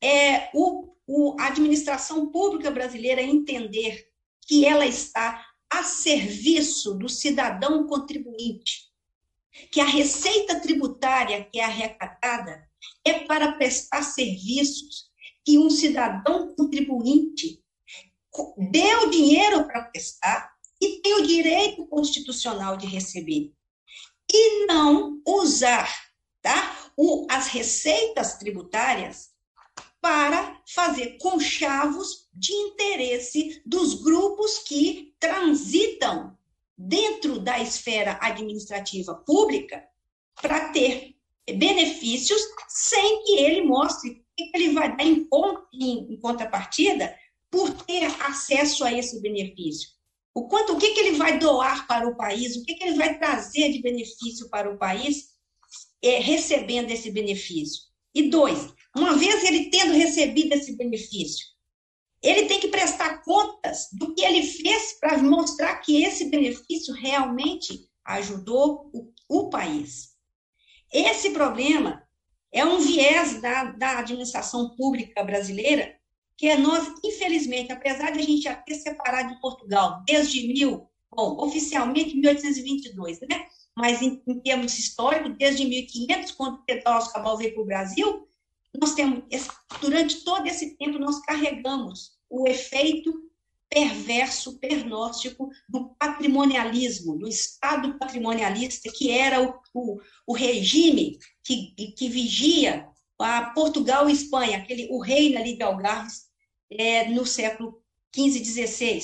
[0.00, 4.08] é o, o, a administração pública brasileira entender
[4.48, 8.90] que ela está a serviço do cidadão contribuinte,
[9.70, 12.68] que a receita tributária que é arrecadada
[13.04, 15.10] é para prestar serviços
[15.44, 17.62] que um cidadão contribuinte
[18.70, 23.52] deu dinheiro para prestar e tem o direito constitucional de receber.
[24.32, 25.88] E não usar
[26.40, 29.30] tá, o, as receitas tributárias
[30.00, 36.36] para fazer conchavos de interesse dos grupos que transitam
[36.76, 39.86] dentro da esfera administrativa pública
[40.40, 41.11] para ter
[41.50, 45.26] benefícios sem que ele mostre o que ele vai dar em,
[45.74, 47.14] em, em contrapartida
[47.50, 49.90] por ter acesso a esse benefício.
[50.34, 52.96] O quanto, o que, que ele vai doar para o país, o que, que ele
[52.96, 55.32] vai trazer de benefício para o país
[56.02, 57.82] é, recebendo esse benefício.
[58.14, 61.46] E dois, uma vez ele tendo recebido esse benefício,
[62.22, 67.88] ele tem que prestar contas do que ele fez para mostrar que esse benefício realmente
[68.04, 70.11] ajudou o, o país.
[70.92, 72.02] Esse problema
[72.52, 75.96] é um viés da, da administração pública brasileira
[76.36, 81.36] que nós, infelizmente, apesar de a gente já ter separado de Portugal desde mil, bom,
[81.40, 83.46] oficialmente 1822, né?
[83.74, 88.28] Mas em, em termos históricos, desde 1500, quando Pedro Cabral veio para o Brasil,
[88.78, 89.22] nós temos,
[89.80, 93.30] durante todo esse tempo, nós carregamos o efeito
[93.72, 102.08] perverso, pernóstico do patrimonialismo, do Estado patrimonialista, que era o, o, o regime que, que
[102.08, 102.86] vigia
[103.18, 106.24] a Portugal e Espanha, aquele, o reino ali de Algarves,
[106.70, 107.82] é, no século
[108.14, 109.00] XV e XVI.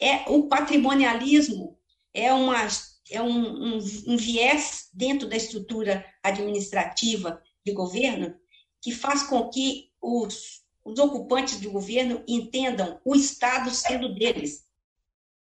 [0.00, 1.78] É, o patrimonialismo
[2.14, 2.66] é, uma,
[3.10, 8.34] é um, um, um viés dentro da estrutura administrativa de governo
[8.80, 14.66] que faz com que os os ocupantes do governo entendam o Estado sendo deles.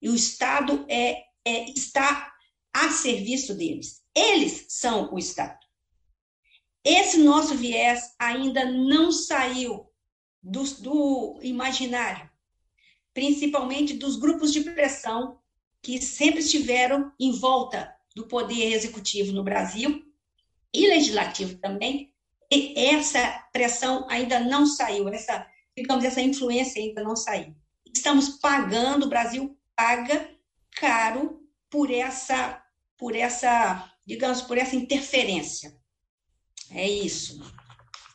[0.02, 2.34] E o Estado é, é, está
[2.74, 4.04] a serviço deles.
[4.16, 5.60] Eles são o Estado.
[6.84, 9.90] Esse nosso viés ainda não saiu
[10.42, 12.30] do, do imaginário,
[13.14, 15.40] principalmente dos grupos de pressão
[15.82, 20.06] que sempre estiveram em volta do poder executivo no Brasil
[20.74, 22.15] e legislativo também,
[22.56, 23.20] e essa
[23.52, 27.54] pressão ainda não saiu, essa, digamos, essa influência ainda não saiu.
[27.94, 30.30] Estamos pagando, o Brasil paga
[30.78, 32.62] caro por essa,
[32.98, 35.74] por essa, digamos, por essa interferência.
[36.72, 37.42] É isso.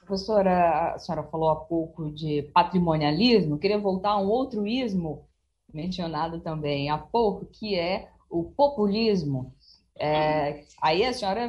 [0.01, 5.29] Professora, a senhora falou há pouco de patrimonialismo, queria voltar a um outro ismo
[5.73, 9.55] mencionado também há pouco, que é o populismo.
[9.99, 11.49] É, aí a senhora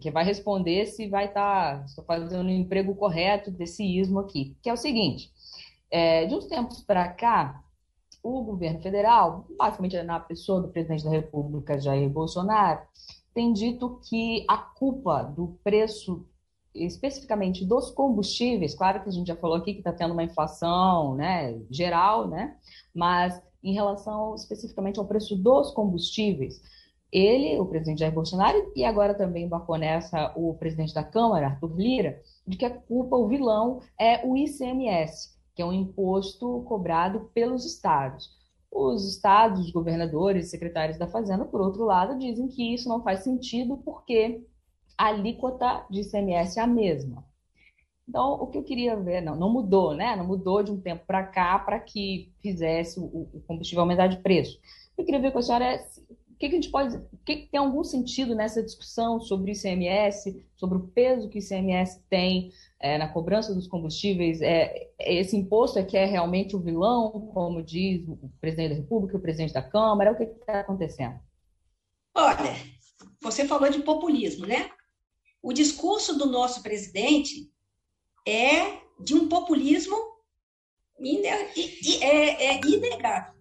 [0.00, 4.68] que vai responder se vai estar tá, fazendo o emprego correto desse ismo aqui, que
[4.68, 5.30] é o seguinte:
[5.90, 7.62] é, de uns tempos para cá,
[8.22, 12.80] o governo federal, basicamente na pessoa do presidente da República, Jair Bolsonaro,
[13.34, 16.24] tem dito que a culpa do preço,
[16.74, 21.14] especificamente dos combustíveis, claro que a gente já falou aqui que está tendo uma inflação
[21.14, 22.56] né, geral, né,
[22.94, 26.60] mas em relação especificamente ao preço dos combustíveis,
[27.12, 31.76] ele, o presidente Jair Bolsonaro, e agora também embarcou nessa o presidente da Câmara, Arthur
[31.76, 37.30] Lira, de que a culpa, o vilão, é o ICMS, que é um imposto cobrado
[37.34, 38.30] pelos estados.
[38.70, 43.20] Os estados, os governadores, secretários da Fazenda, por outro lado, dizem que isso não faz
[43.20, 44.42] sentido porque
[44.96, 47.24] a alíquota de ICMS é a mesma.
[48.08, 50.16] Então, o que eu queria ver, não, não mudou, né?
[50.16, 54.18] Não mudou de um tempo para cá para que fizesse o, o combustível aumentar de
[54.18, 54.58] preço.
[54.96, 55.78] Eu queria ver com a senhora
[56.42, 57.00] que, que a gente pode.
[57.24, 61.42] que, que tem algum sentido nessa discussão sobre o ICMS, sobre o peso que o
[61.42, 64.40] ICMS tem é, na cobrança dos combustíveis?
[64.42, 69.16] É, esse imposto é que é realmente o vilão, como diz o presidente da República,
[69.16, 70.12] o presidente da Câmara?
[70.12, 71.20] O que está acontecendo?
[72.12, 72.56] Olha,
[73.20, 74.68] você falou de populismo, né?
[75.40, 77.52] O discurso do nosso presidente
[78.26, 79.96] é de um populismo
[82.00, 83.31] é, é inegável.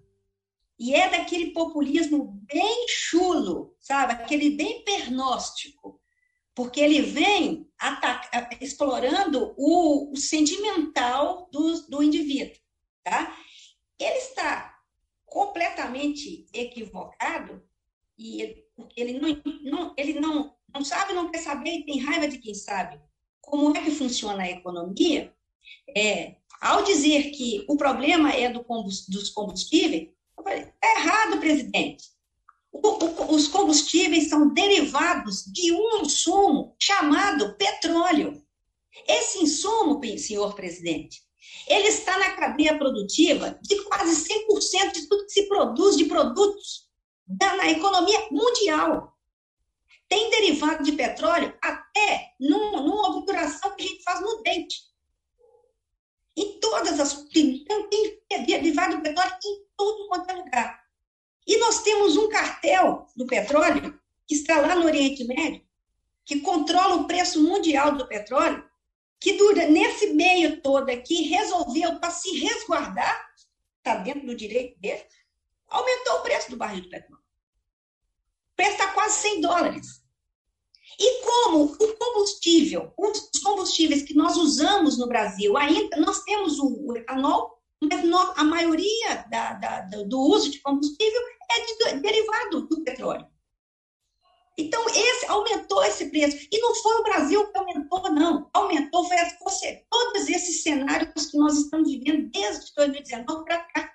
[0.81, 4.13] E é daquele populismo bem chulo, sabe?
[4.13, 6.01] Aquele bem pernóstico,
[6.55, 12.57] porque ele vem ataca, explorando o, o sentimental do, do indivíduo,
[13.03, 13.37] tá?
[13.99, 14.75] Ele está
[15.23, 17.63] completamente equivocado
[18.17, 18.65] e ele,
[18.97, 22.55] ele não, não, ele não, não sabe, não quer saber e tem raiva de quem
[22.55, 22.99] sabe
[23.39, 25.31] como é que funciona a economia,
[25.95, 30.09] é, ao dizer que o problema é do combust, dos combustíveis,
[30.41, 32.05] eu falei, é errado, presidente.
[32.71, 38.41] O, o, os combustíveis são derivados de um insumo chamado petróleo.
[39.07, 41.21] Esse insumo, senhor presidente,
[41.67, 46.89] ele está na cadeia produtiva de quase 100% de tudo que se produz de produtos
[47.27, 49.15] na economia mundial.
[50.09, 54.90] Tem derivado de petróleo até numa, numa obturação que a gente faz no dente.
[56.41, 57.27] Em todas as.
[57.35, 60.83] Então, tem derivado de petróleo em tudo quanto é lugar.
[61.45, 65.63] E nós temos um cartel do petróleo, que está lá no Oriente Médio,
[66.25, 68.67] que controla o preço mundial do petróleo,
[69.19, 73.31] que dura, nesse meio todo aqui, resolveu, para se resguardar,
[73.77, 75.05] está dentro do direito dele,
[75.67, 77.23] aumentou o preço do barril do petróleo.
[78.53, 80.00] O preço está quase 100 dólares.
[80.99, 86.95] E como o combustível, os combustíveis que nós usamos no Brasil, ainda nós temos o
[86.95, 88.03] etanol, mas
[88.35, 93.25] a maioria da, da, do uso de combustível é de, derivado do petróleo.
[94.57, 96.47] Então, esse aumentou esse preço.
[96.51, 98.49] E não foi o Brasil que aumentou, não.
[98.53, 103.91] Aumentou foi você, todos esses cenários que nós estamos vivendo desde 2019 para cá.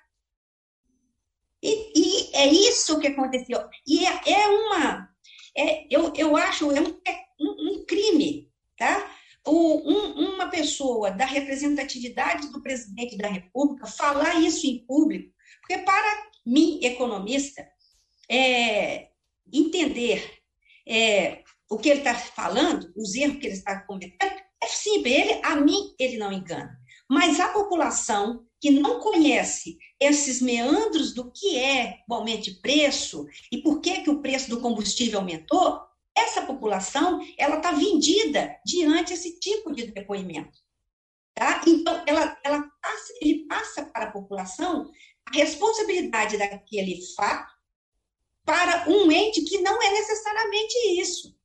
[1.61, 3.67] E, e, é isso que aconteceu.
[3.85, 5.09] E é, é uma.
[5.57, 9.17] É, eu, eu acho é um, é um, um crime, tá?
[9.47, 15.77] o, um, uma pessoa da representatividade do presidente da República falar isso em público, porque
[15.79, 17.67] para mim, economista,
[18.29, 19.07] é,
[19.51, 20.41] entender
[20.87, 25.41] é, o que ele está falando, os erros que ele está cometendo, é simples, ele,
[25.43, 26.77] a mim ele não engana.
[27.09, 33.25] Mas a população que não conhece esses meandros do que é o aumento de preço
[33.51, 35.79] e por que, que o preço do combustível aumentou,
[36.15, 40.57] essa população ela está vendida diante esse tipo de depoimento.
[41.35, 41.61] Tá?
[41.67, 44.91] Então, ela, ela passa, ele passa para a população
[45.25, 47.55] a responsabilidade daquele fato
[48.43, 51.36] para um ente que não é necessariamente isso.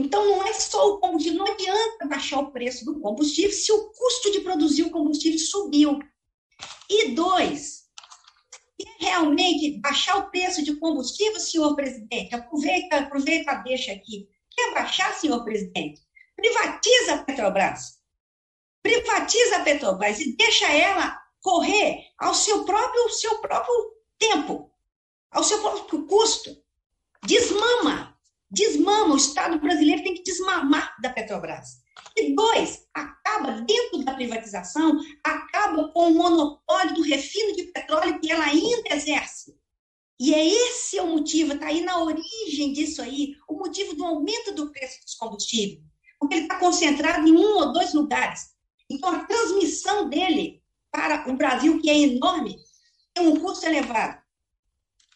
[0.00, 3.90] Então, não é só o combustível, não adianta baixar o preço do combustível se o
[3.90, 5.98] custo de produzir o combustível subiu.
[6.88, 7.84] E dois,
[8.98, 12.34] realmente baixar o preço de combustível, senhor presidente?
[12.34, 14.26] Aproveita, aproveita, deixa aqui.
[14.50, 16.00] Quer baixar, senhor presidente?
[16.34, 18.00] Privatiza a Petrobras.
[18.82, 23.74] Privatiza a Petrobras e deixa ela correr ao seu próprio, seu próprio
[24.18, 24.72] tempo,
[25.30, 26.56] ao seu próprio custo.
[27.26, 28.09] Desmama
[28.50, 31.80] desmama, o Estado brasileiro tem que desmamar da Petrobras.
[32.16, 38.30] E dois, acaba dentro da privatização, acaba com o monopólio do refino de petróleo que
[38.30, 39.56] ela ainda exerce.
[40.18, 44.54] E é esse o motivo, está aí na origem disso aí, o motivo do aumento
[44.54, 45.80] do preço dos combustíveis.
[46.18, 48.50] Porque ele está concentrado em um ou dois lugares.
[48.90, 52.58] Então, a transmissão dele para o Brasil, que é enorme,
[53.14, 54.19] tem um custo elevado.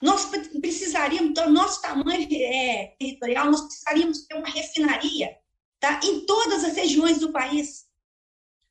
[0.05, 0.27] Nós
[0.61, 5.35] precisaríamos, então, nosso tamanho é, territorial, nós precisaríamos ter uma refinaria
[5.81, 7.87] tá, em todas as regiões do país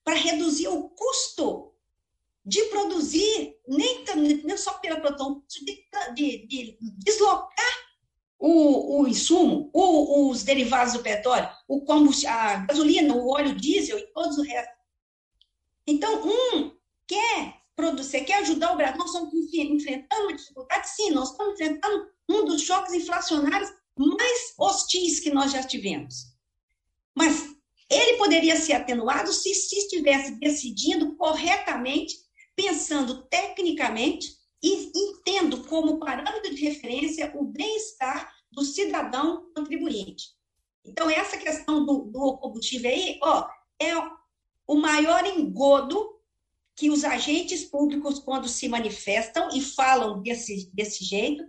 [0.04, 1.74] para reduzir o custo
[2.46, 4.04] de produzir, nem,
[4.44, 7.74] nem só pela produção, de, de, de deslocar
[8.38, 13.98] o, o insumo, o, os derivados do petróleo, o combustível, a gasolina, o óleo diesel
[13.98, 14.74] e todos o resto.
[15.88, 21.32] Então, um quer produzir, quer ajudar o Brasil, nós estamos enfrentando uma dificuldade, sim, nós
[21.32, 26.34] estamos enfrentando um dos choques inflacionários mais hostis que nós já tivemos.
[27.16, 27.54] Mas
[27.90, 32.16] ele poderia ser atenuado se, se estivesse decidindo corretamente,
[32.56, 40.30] pensando tecnicamente e entendo como parâmetro de referência o bem-estar do cidadão contribuinte.
[40.86, 43.48] Então, essa questão do, do combustível aí, ó,
[43.80, 43.94] é
[44.68, 46.13] o maior engodo
[46.76, 51.44] que os agentes públicos, quando se manifestam e falam desse, desse jeito,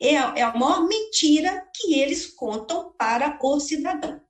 [0.00, 4.20] é, é a maior mentira que eles contam para o cidadão.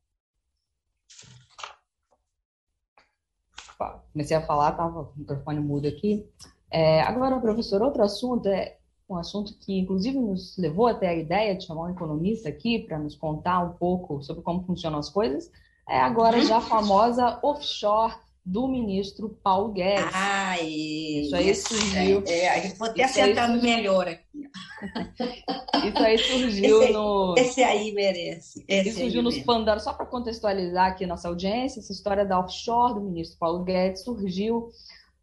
[4.13, 6.29] Comecei a falar, estava o microfone mudo aqui.
[6.71, 8.77] É, agora, professor, outro assunto é
[9.09, 12.99] um assunto que, inclusive, nos levou até a ideia de chamar um economista aqui para
[12.99, 15.51] nos contar um pouco sobre como funcionam as coisas.
[15.89, 16.45] É agora uhum.
[16.45, 18.15] já a famosa offshore
[18.51, 20.11] do ministro Paulo Guedes.
[20.13, 22.25] Ah, isso aí surgiu.
[22.27, 23.77] É, é, a gente pode ter acertado surgiu...
[23.77, 24.25] melhor aqui.
[25.87, 27.35] isso aí surgiu esse, no.
[27.39, 28.65] Esse aí merece.
[28.67, 29.79] Esse isso surgiu nos Pandora.
[29.79, 34.73] Só para contextualizar aqui nossa audiência, essa história da offshore do ministro Paulo Guedes surgiu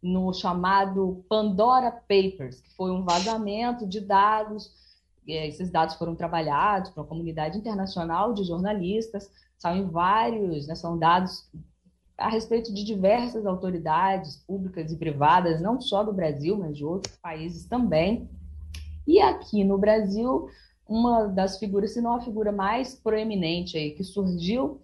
[0.02, 4.72] no chamado Pandora Papers, que foi um vazamento de dados.
[5.26, 10.96] Esses dados foram trabalhados para uma comunidade internacional de jornalistas, são em vários, né, são
[10.96, 11.46] dados
[12.18, 17.16] a respeito de diversas autoridades públicas e privadas, não só do Brasil, mas de outros
[17.16, 18.28] países também.
[19.06, 20.48] E aqui no Brasil,
[20.86, 24.82] uma das figuras, se não a figura mais proeminente aí que surgiu,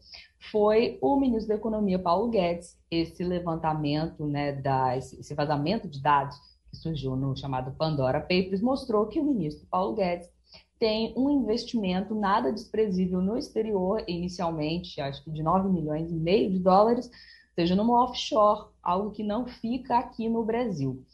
[0.51, 2.79] foi o ministro da Economia, Paulo Guedes.
[2.91, 6.37] Esse levantamento, né, da, esse vazamento de dados
[6.71, 10.34] que surgiu no chamado Pandora Papers, mostrou que o ministro Paulo Guedes
[10.79, 16.51] tem um investimento nada desprezível no exterior, inicialmente, acho que de 9 milhões e meio
[16.51, 17.11] de dólares,
[17.55, 21.05] seja numa offshore, algo que não fica aqui no Brasil.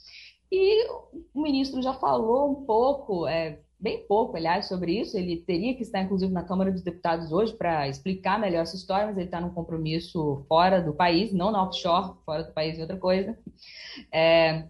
[0.50, 0.88] E
[1.32, 5.16] o ministro já falou um pouco, é, bem pouco, aliás, sobre isso.
[5.16, 9.06] Ele teria que estar, inclusive, na Câmara dos Deputados hoje para explicar melhor essa história,
[9.06, 12.82] mas ele está num compromisso fora do país, não na offshore, fora do país é
[12.82, 13.38] outra coisa.
[14.12, 14.68] É,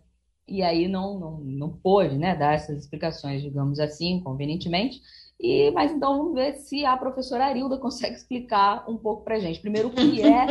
[0.51, 5.01] e aí não, não, não pôde né, dar essas explicações, digamos assim, convenientemente.
[5.39, 9.39] E, mas então vamos ver se a professora Arilda consegue explicar um pouco para a
[9.39, 9.61] gente.
[9.61, 10.47] Primeiro, o que é,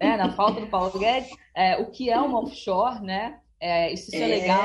[0.00, 3.40] né, na falta do Paulo Guedes, é, o que é uma offshore, né?
[3.58, 4.62] É, isso é, é legal,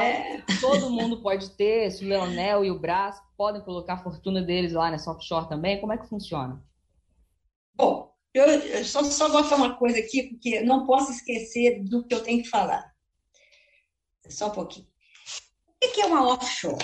[0.59, 4.73] todo mundo pode ter, se o Leonel e o Brás podem colocar a fortuna deles
[4.73, 6.61] lá nessa offshore também, como é que funciona?
[7.73, 12.13] Bom, eu, só, só vou falar uma coisa aqui, porque não posso esquecer do que
[12.13, 12.90] eu tenho que falar.
[14.31, 14.87] Só um pouquinho.
[15.83, 16.83] O que é uma offshore?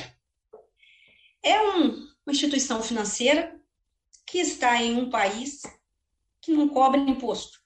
[1.41, 1.89] É um,
[2.25, 3.59] uma instituição financeira
[4.25, 5.61] que está em um país
[6.41, 7.59] que não cobra imposto.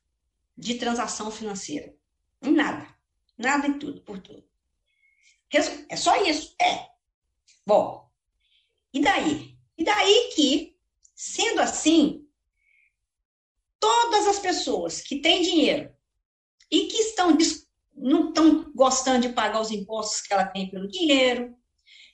[0.58, 1.96] de transação financeira.
[2.42, 2.88] Em nada.
[3.38, 4.48] Nada em tudo, por tudo.
[5.90, 6.56] É só isso?
[6.62, 6.90] É.
[7.66, 8.10] Bom,
[8.94, 9.58] e daí?
[9.78, 10.78] E daí que,
[11.16, 12.28] sendo assim,
[13.80, 15.96] todas as pessoas que têm dinheiro
[16.70, 17.36] e que estão
[18.02, 21.56] não estão gostando de pagar os impostos que ela tem pelo dinheiro,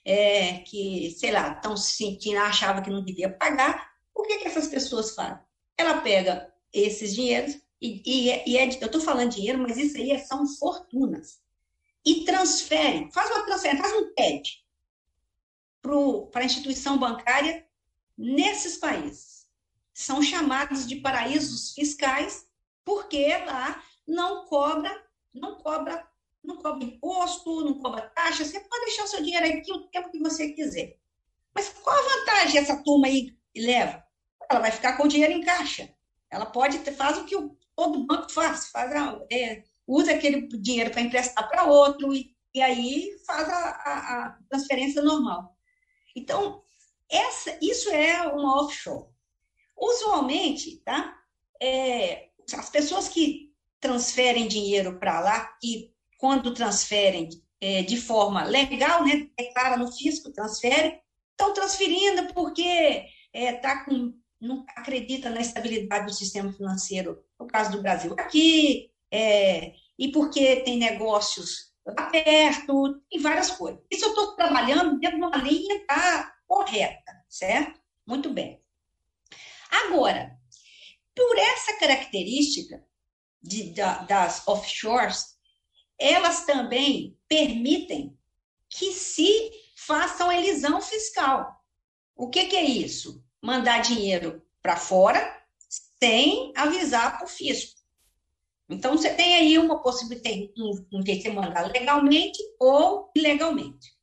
[0.04, 4.48] é, que, sei lá, estão se sentindo, achava que não devia pagar, o que, que
[4.48, 5.38] essas pessoas fazem?
[5.76, 9.96] Ela pega esses dinheiros, e, e, é, e é, eu estou falando dinheiro, mas isso
[9.96, 11.40] aí são fortunas,
[12.04, 14.64] e transfere, faz uma transferência, faz um TED
[16.32, 17.66] para a instituição bancária
[18.16, 19.46] nesses países.
[19.94, 22.46] São chamados de paraísos fiscais,
[22.84, 24.90] porque lá não cobra,
[25.38, 26.06] não cobra,
[26.42, 30.10] não cobra imposto, não cobra taxa, você pode deixar o seu dinheiro aqui o tempo
[30.10, 30.96] que você quiser.
[31.54, 34.04] Mas qual a vantagem essa turma aí leva?
[34.50, 35.92] Ela vai ficar com o dinheiro em caixa.
[36.30, 40.90] Ela pode faz o que o, todo banco faz, faz a, é, usa aquele dinheiro
[40.90, 45.56] para emprestar para outro e, e, aí faz a, a, a transferência normal.
[46.14, 46.62] Então,
[47.10, 49.06] essa, isso é uma offshore.
[49.76, 51.16] Usualmente, tá?
[51.60, 53.47] É, as pessoas que
[53.80, 57.28] transferem dinheiro para lá, e quando transferem
[57.60, 61.00] é, de forma legal, né, declara no fisco, transfere,
[61.30, 67.72] estão transferindo porque é, tá com, não acredita na estabilidade do sistema financeiro, no caso
[67.72, 73.80] do Brasil aqui, é, e porque tem negócios lá perto, e várias coisas.
[73.90, 77.80] Isso eu estou trabalhando dentro de uma linha tá, correta, certo?
[78.06, 78.60] Muito bem.
[79.70, 80.36] Agora,
[81.14, 82.84] por essa característica
[83.42, 85.38] de, da, das offshores,
[85.98, 88.16] elas também permitem
[88.68, 91.62] que se façam elisão fiscal.
[92.14, 93.24] O que, que é isso?
[93.42, 95.36] Mandar dinheiro para fora
[96.00, 97.78] sem avisar para o fisco.
[98.68, 103.96] Então, você tem aí uma possibilidade, de você mandar legalmente ou ilegalmente.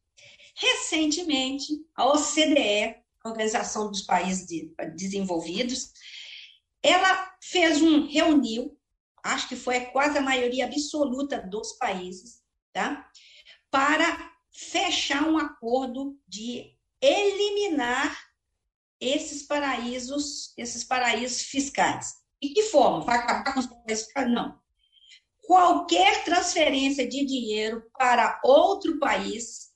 [0.55, 4.47] Recentemente, a OCDE, Organização dos Países
[4.95, 5.91] Desenvolvidos,
[6.81, 8.74] ela fez um, reuniu,
[9.25, 13.09] acho que foi quase a maioria absoluta dos países, tá?
[13.71, 18.15] Para fechar um acordo de eliminar
[18.99, 22.13] esses paraísos, esses paraísos fiscais.
[22.41, 23.01] E que forma?
[23.01, 24.31] Vai acabar com os paraísos fiscais?
[24.31, 24.59] Não.
[25.47, 29.71] Qualquer transferência de dinheiro para outro país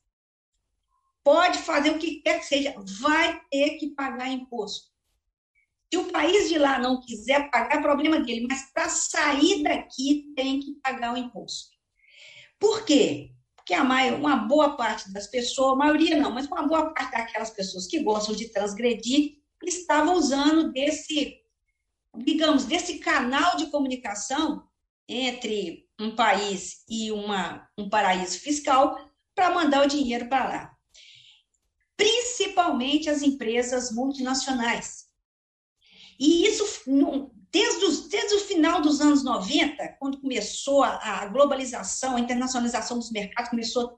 [1.24, 4.89] pode fazer o que quer que seja, vai ter que pagar imposto.
[5.92, 10.32] Se o país de lá não quiser pagar, é problema dele, mas para sair daqui
[10.36, 11.70] tem que pagar o imposto.
[12.60, 13.32] Por quê?
[13.56, 17.12] Porque a maior, uma boa parte das pessoas, a maioria não, mas uma boa parte
[17.12, 21.38] daquelas pessoas que gostam de transgredir, estavam usando desse,
[22.18, 24.64] digamos, desse canal de comunicação
[25.08, 28.98] entre um país e uma, um paraíso fiscal
[29.36, 30.78] para mandar o dinheiro para lá.
[31.98, 35.09] Principalmente as empresas multinacionais.
[36.20, 36.66] E isso,
[37.50, 43.00] desde, os, desde o final dos anos 90, quando começou a, a globalização, a internacionalização
[43.00, 43.98] dos mercados, começou,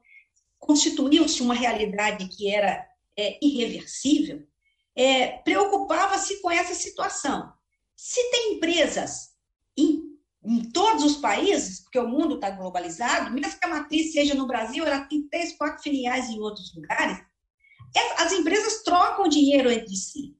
[0.58, 2.86] constituiu-se uma realidade que era
[3.18, 4.46] é, irreversível,
[4.94, 7.52] é, preocupava-se com essa situação.
[7.96, 9.30] Se tem empresas
[9.76, 10.02] em,
[10.44, 14.46] em, todos os países, porque o mundo está globalizado, mesmo que a matriz seja no
[14.46, 17.18] Brasil, ela tem três, quatro filiais em outros lugares,
[17.96, 20.36] é, as empresas trocam dinheiro entre si.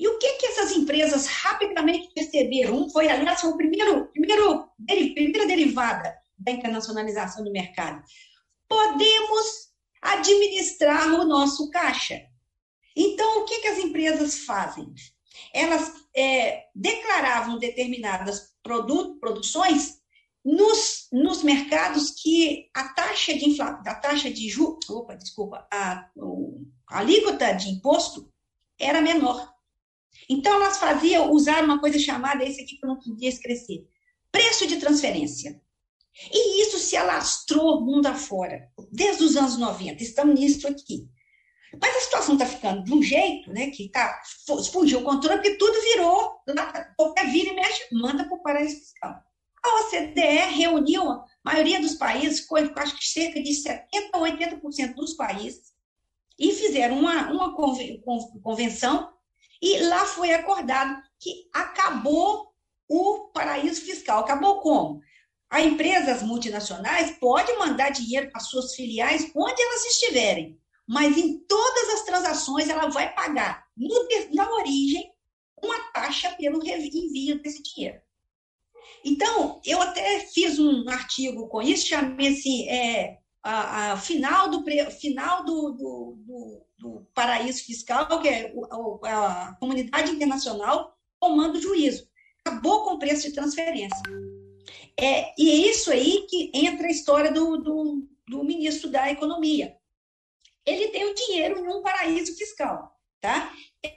[0.00, 2.88] E o que, que essas empresas rapidamente perceberam?
[2.88, 8.02] Foi, aliás, foi o primeiro, primeiro, primeira derivada da internacionalização do mercado.
[8.66, 9.68] Podemos
[10.00, 12.18] administrar o nosso caixa.
[12.96, 14.90] Então, o que, que as empresas fazem?
[15.52, 20.00] Elas é, declaravam determinadas produtos, produções
[20.42, 26.08] nos, nos mercados que a taxa de inflação, a taxa de juros, opa, desculpa, a,
[26.88, 28.32] a alíquota de imposto
[28.78, 29.59] era menor.
[30.32, 33.84] Então, elas faziam, usar uma coisa chamada, esse aqui que eu não podia esquecer,
[34.30, 35.60] preço de transferência.
[36.32, 41.08] E isso se alastrou mundo afora, desde os anos 90, estamos nisso aqui.
[41.82, 44.22] Mas a situação está ficando de um jeito, né, que tá,
[44.72, 46.36] fugiu o controle, porque tudo virou,
[46.96, 49.20] qualquer vira e mexe, manda para o paraíso fiscal.
[49.64, 53.80] A OCDE reuniu a maioria dos países, acho que cerca de 70%
[54.12, 55.72] a 80% dos países,
[56.38, 57.56] e fizeram uma, uma
[58.42, 59.12] convenção
[59.60, 62.52] e lá foi acordado que acabou
[62.88, 64.20] o paraíso fiscal.
[64.20, 65.00] Acabou como?
[65.50, 70.58] As empresas multinacionais podem mandar dinheiro para suas filiais onde elas estiverem,
[70.88, 75.12] mas em todas as transações ela vai pagar no, na origem
[75.62, 78.00] uma taxa pelo envio desse dinheiro.
[79.04, 84.64] Então, eu até fiz um artigo com isso, chamei assim, é, a, a final, do,
[84.90, 88.52] final do, do, do, do paraíso fiscal, que é
[89.04, 92.08] a comunidade internacional tomando juízo.
[92.44, 94.02] Acabou com o preço de transferência.
[94.98, 99.76] É, e é isso aí que entra a história do, do, do ministro da Economia.
[100.66, 103.52] Ele tem o dinheiro em um paraíso fiscal, tá?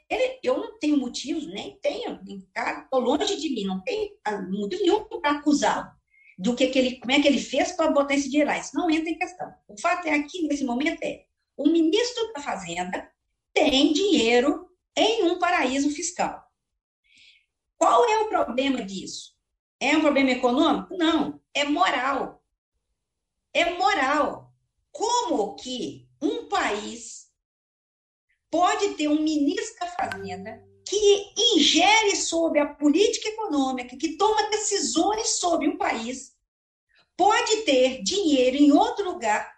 [0.09, 2.21] Ele, eu não tenho motivos, nem tenho,
[2.55, 4.13] estou longe de mim, não tenho
[4.49, 5.91] motivo nenhum para acusá-lo
[6.37, 8.57] do que, que ele, como é que ele fez para botar esse dinheiro lá.
[8.57, 9.53] Isso não entra em questão.
[9.67, 11.25] O fato é aqui, nesse momento, é
[11.55, 13.11] o ministro da Fazenda
[13.53, 16.43] tem dinheiro em um paraíso fiscal.
[17.77, 19.33] Qual é o problema disso?
[19.79, 20.95] É um problema econômico?
[20.97, 22.43] Não, é moral.
[23.53, 24.53] É moral.
[24.91, 27.31] Como que um país
[28.49, 35.39] pode ter um ministro da Fazenda que ingere sobre a política econômica, que toma decisões
[35.39, 36.33] sobre um país,
[37.15, 39.53] pode ter dinheiro em outro lugar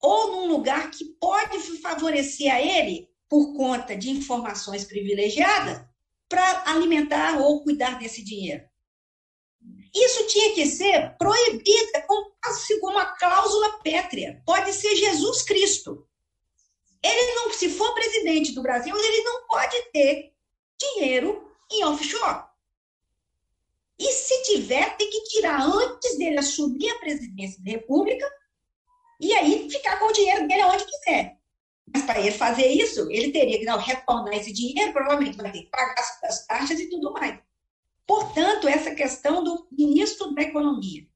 [0.00, 5.84] ou num lugar que pode favorecer a ele por conta de informações privilegiadas
[6.28, 8.64] para alimentar ou cuidar desse dinheiro.
[9.94, 14.42] Isso tinha que ser proibido com uma cláusula pétrea.
[14.44, 16.06] Pode ser Jesus Cristo.
[17.06, 20.32] Ele não, se for presidente do Brasil, ele não pode ter
[20.78, 22.44] dinheiro em offshore.
[23.98, 28.28] E se tiver, tem que tirar antes dele assumir a presidência da República
[29.20, 31.38] e aí ficar com o dinheiro dele onde quiser.
[31.92, 35.62] Mas para ele fazer isso, ele teria que não, retornar esse dinheiro, provavelmente vai ter
[35.62, 35.94] que pagar
[36.24, 37.38] as taxas e tudo mais.
[38.06, 41.06] Portanto, essa questão do ministro da Economia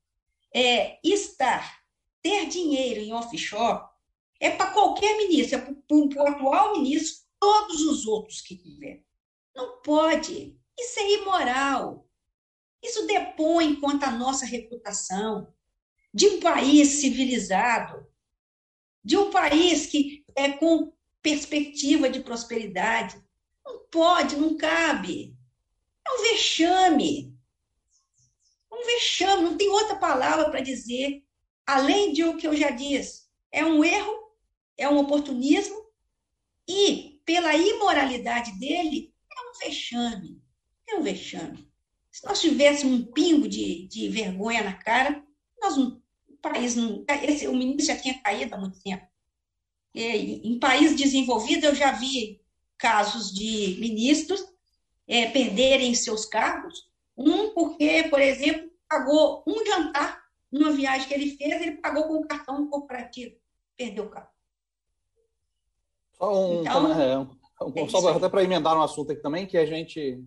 [0.54, 1.80] é, estar,
[2.22, 3.89] ter dinheiro em offshore,
[4.40, 9.04] é para qualquer ministro, é para o atual ministro, todos os outros que tiver.
[9.54, 10.58] Não pode.
[10.78, 12.08] Isso é imoral.
[12.82, 15.52] Isso depõe quanto à nossa reputação
[16.12, 18.06] de um país civilizado,
[19.04, 23.22] de um país que é com perspectiva de prosperidade.
[23.64, 25.36] Não pode, não cabe.
[26.06, 27.36] É um vexame.
[28.72, 31.22] Um vexame, não tem outra palavra para dizer,
[31.66, 33.28] além de o que eu já disse.
[33.52, 34.19] É um erro,
[34.80, 35.76] é um oportunismo
[36.66, 40.42] e, pela imoralidade dele, é um vexame.
[40.88, 41.70] É um vexame.
[42.10, 45.22] Se nós tivéssemos um pingo de, de vergonha na cara,
[45.60, 46.00] nós o
[46.40, 47.04] país não.
[47.22, 49.06] Esse, o ministro já tinha caído há muito tempo.
[49.94, 52.40] Em país desenvolvido, eu já vi
[52.78, 54.42] casos de ministros
[55.06, 56.88] é, perderem seus cargos.
[57.16, 62.14] Um, porque, por exemplo, pagou um jantar numa viagem que ele fez, ele pagou com
[62.14, 63.36] o cartão corporativo,
[63.76, 64.30] perdeu o carro.
[66.20, 69.56] Só um, então, é, um, é só até para emendar um assunto aqui também, que
[69.56, 70.22] a gente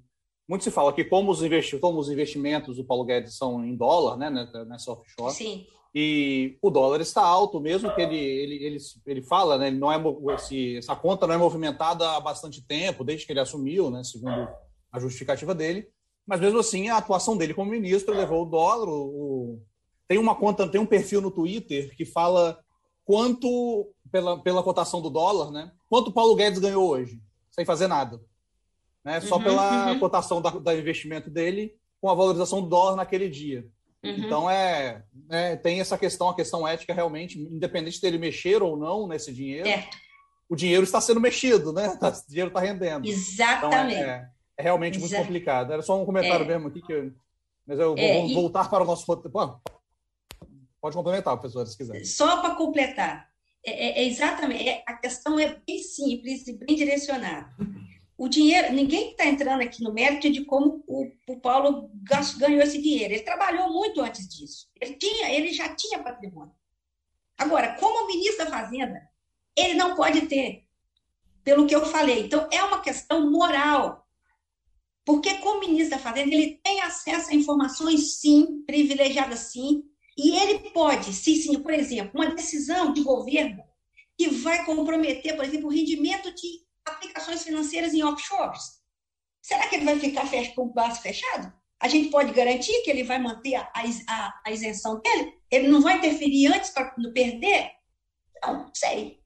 [0.50, 3.76] muito se fala que como os, investi como os investimentos do Paulo Guedes são em
[3.76, 4.30] dólar, né,
[4.68, 5.66] nessa offshore, Sim.
[5.96, 9.91] e o dólar está alto, mesmo que ele, ele, ele, ele fala, né, ele não
[9.91, 10.02] é,
[10.36, 14.50] esse, essa conta não é movimentada há bastante tempo, desde que ele assumiu, né, segundo
[14.91, 15.88] a justificativa dele,
[16.26, 18.88] mas mesmo assim a atuação dele como ministro levou o dólar.
[18.88, 19.62] O, o,
[20.08, 22.58] tem uma conta, tem um perfil no Twitter que fala
[23.06, 25.72] quanto pela, pela cotação do dólar, né?
[25.89, 28.20] Quanto o Paulo Guedes ganhou hoje, sem fazer nada
[29.04, 29.20] né?
[29.22, 29.99] Só uhum, pela uhum.
[29.99, 33.68] cotação da, da, investimento dele com a valorização do dólar naquele dia.
[34.04, 34.12] Uhum.
[34.12, 39.08] Então é, é, tem essa questão, a questão ética realmente, independente dele mexer ou não
[39.08, 39.88] nesse dinheiro, é.
[40.49, 41.95] o dinheiro está sendo mexido, né?
[41.99, 43.06] Tá, o dinheiro está rendendo.
[43.06, 43.99] Exatamente.
[43.99, 45.74] Então, é, é, realmente muito complicado.
[45.74, 46.47] Era só um comentário é.
[46.47, 47.12] mesmo aqui que eu,
[47.66, 49.60] mas eu vou é, voltar para o nosso Bom,
[50.84, 52.04] pode complementar, professor, se quiser.
[52.04, 53.30] Só para completar,
[53.66, 57.56] é, exatamente, a questão é bem simples e bem direcionada
[58.18, 61.90] o dinheiro, ninguém está entrando aqui no mérito de como o, o Paulo
[62.38, 63.14] ganhou esse dinheiro.
[63.14, 64.70] Ele trabalhou muito antes disso.
[64.80, 66.54] Ele, tinha, ele já tinha patrimônio.
[67.38, 69.02] Agora, como ministro da Fazenda,
[69.56, 70.66] ele não pode ter,
[71.44, 72.26] pelo que eu falei.
[72.26, 74.08] Então, é uma questão moral.
[75.04, 79.84] Porque, como ministro da Fazenda, ele tem acesso a informações, sim, privilegiadas, sim,
[80.18, 83.64] e ele pode, sim, sim, por exemplo, uma decisão de governo
[84.18, 88.82] que vai comprometer, por exemplo, o rendimento de aplicações financeiras em offshores.
[89.41, 91.51] Será que ele vai ficar com o braço fechado?
[91.80, 93.72] A gente pode garantir que ele vai manter a,
[94.07, 95.34] a, a isenção dele?
[95.51, 97.72] Ele não vai interferir antes para não perder?
[98.41, 99.20] Não, sei.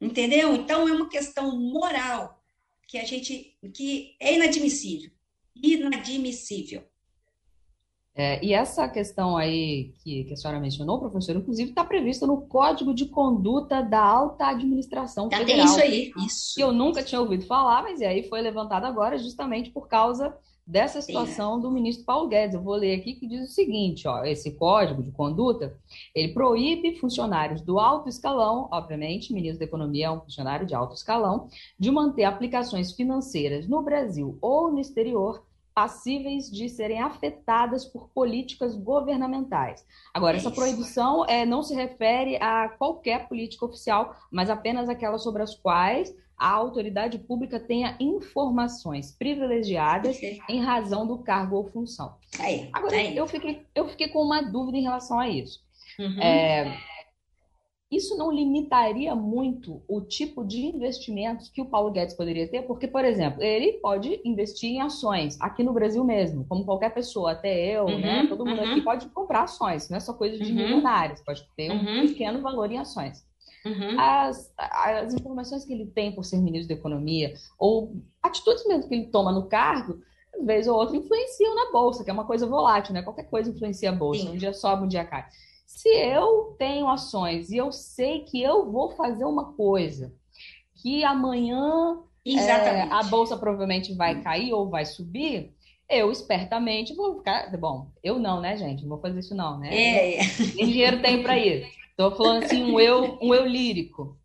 [0.00, 0.54] Entendeu?
[0.54, 2.42] Então é uma questão moral
[2.88, 5.10] que a gente que é inadmissível.
[5.54, 6.84] Inadmissível.
[8.18, 12.40] É, e essa questão aí que, que, a senhora mencionou, professor, inclusive está prevista no
[12.40, 15.46] Código de Conduta da Alta Administração Federal.
[15.46, 16.54] Tem isso aí, isso.
[16.54, 20.34] Que eu nunca tinha ouvido falar, mas aí foi levantado agora justamente por causa
[20.66, 22.54] dessa situação do ministro Paulo Guedes.
[22.54, 25.78] Eu vou ler aqui que diz o seguinte, ó, esse código de conduta,
[26.14, 30.94] ele proíbe funcionários do alto escalão, obviamente, ministro da Economia é um funcionário de alto
[30.94, 31.48] escalão,
[31.78, 35.44] de manter aplicações financeiras no Brasil ou no exterior
[35.76, 39.84] passíveis de serem afetadas por políticas governamentais.
[40.14, 45.42] Agora, essa proibição é, não se refere a qualquer política oficial, mas apenas aquelas sobre
[45.42, 50.18] as quais a autoridade pública tenha informações privilegiadas
[50.48, 52.14] em razão do cargo ou função.
[52.72, 53.14] Agora, aí.
[53.14, 55.60] Eu, fiquei, eu fiquei com uma dúvida em relação a isso.
[55.98, 56.22] Uhum.
[56.22, 56.74] É,
[57.90, 62.62] isso não limitaria muito o tipo de investimentos que o Paulo Guedes poderia ter?
[62.62, 67.32] Porque, por exemplo, ele pode investir em ações aqui no Brasil mesmo, como qualquer pessoa,
[67.32, 68.26] até eu, uhum, né?
[68.28, 68.72] Todo mundo uhum.
[68.72, 70.56] aqui pode comprar ações, não é só coisa de uhum.
[70.56, 72.06] milionários, pode ter um uhum.
[72.08, 73.24] pequeno valor em ações.
[73.64, 74.00] Uhum.
[74.00, 78.94] As, as informações que ele tem por ser ministro da Economia, ou atitudes mesmo que
[78.94, 80.00] ele toma no cargo,
[80.44, 83.02] vezes ou outra influenciam na bolsa, que é uma coisa volátil, né?
[83.02, 84.22] Qualquer coisa influencia a bolsa.
[84.22, 84.30] Sim.
[84.30, 85.24] Um dia sobe, um dia cai.
[85.66, 90.14] Se eu tenho ações e eu sei que eu vou fazer uma coisa
[90.76, 95.52] que amanhã é, a bolsa provavelmente vai cair ou vai subir,
[95.88, 97.50] eu espertamente vou ficar.
[97.58, 98.82] Bom, eu não, né, gente?
[98.82, 99.68] Não vou fazer isso, não, né?
[99.74, 100.18] É.
[100.54, 101.68] Nem dinheiro tem para isso.
[101.90, 104.16] Estou falando assim, um eu, um eu lírico,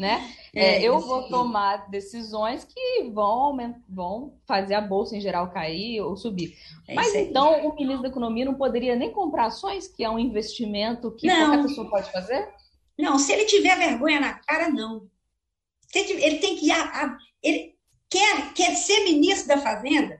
[0.00, 0.34] né?
[0.54, 3.56] É, é, eu vou tomar decisões que vão,
[3.88, 6.56] vão fazer a bolsa em geral cair ou subir.
[6.88, 10.18] É Mas então o ministro da Economia não poderia nem comprar ações, que é um
[10.18, 11.50] investimento que não.
[11.50, 12.48] qualquer pessoa pode fazer?
[12.98, 15.06] Não, se ele tiver vergonha na cara, não.
[15.94, 16.68] Ele tem que.
[17.42, 17.74] Ele
[18.08, 20.18] quer, quer ser ministro da Fazenda,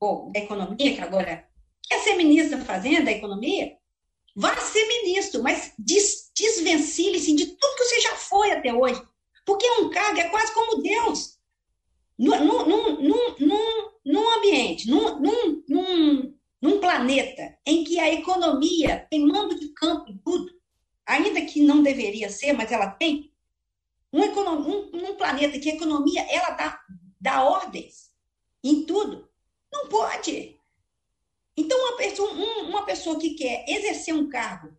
[0.00, 1.44] ou da Economia, que agora
[1.88, 3.76] quer ser ministro da Fazenda, da Economia,
[4.38, 9.02] Vá ser ministro, mas des, desvencilhe-se de tudo que você já foi até hoje.
[9.46, 11.38] Porque um cargo é quase como Deus.
[12.18, 19.24] Num, num, num, num ambiente, num, num, num, num planeta em que a economia tem
[19.26, 20.50] mando de campo em tudo,
[21.06, 23.32] ainda que não deveria ser, mas ela tem,
[24.12, 26.80] um, um, um planeta que a economia ela dá,
[27.20, 28.10] dá ordens
[28.64, 29.28] em tudo,
[29.72, 30.58] não pode.
[31.56, 34.76] Então, uma pessoa, uma pessoa que quer exercer um cargo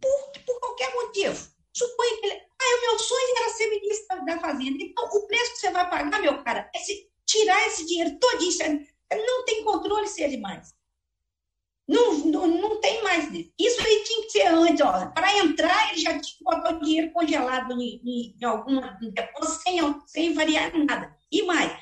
[0.00, 2.47] por, por qualquer motivo, suponha que ele.
[2.60, 4.78] Ah, o meu sonho era ser ministro da Fazenda.
[4.80, 6.78] Então, o preço que você vai pagar, meu cara, é
[7.24, 8.86] tirar esse dinheiro todinho.
[9.12, 10.74] Não tem controle se ele mais.
[11.86, 13.32] Não, não, não tem mais.
[13.58, 15.06] Isso aí tinha que ser antes, ó.
[15.10, 19.62] Para entrar, ele já tinha que botar o dinheiro congelado em, em, em alguma depósito
[19.62, 21.16] sem, sem variar nada.
[21.32, 21.72] E mais,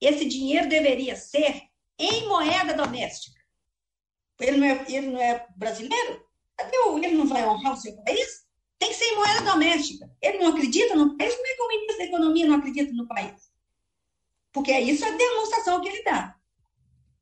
[0.00, 1.62] esse dinheiro deveria ser
[1.98, 3.40] em moeda doméstica.
[4.40, 6.24] Ele não é, ele não é brasileiro?
[7.02, 8.43] Ele não vai honrar o seu país?
[8.84, 10.10] Tem que ser em moeda doméstica.
[10.20, 11.34] Ele não acredita no país?
[11.34, 13.50] Como é que o ministro da Economia não acredita no país?
[14.52, 16.36] Porque é isso a demonstração que ele dá.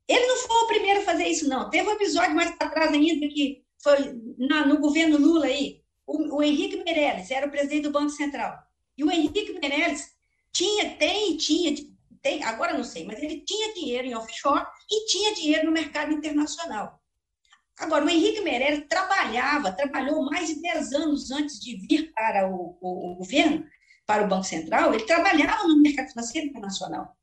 [0.09, 1.71] Ele não foi o primeiro a fazer isso, não.
[1.71, 3.97] Teve um episódio mais para trás ainda que foi
[4.39, 5.85] na, no governo Lula aí.
[6.05, 8.59] O, o Henrique Meirelles era o presidente do Banco Central.
[8.99, 10.17] E o Henrique Meirelles
[10.53, 11.77] tinha, tem, tinha,
[12.21, 16.13] tem, agora não sei, mas ele tinha dinheiro em offshore e tinha dinheiro no mercado
[16.13, 17.01] internacional.
[17.79, 22.77] Agora, o Henrique Meirelles trabalhava, trabalhou mais de 10 anos antes de vir para o,
[22.81, 23.64] o, o governo,
[24.07, 27.16] para o Banco Central, ele trabalhava no mercado financeiro internacional.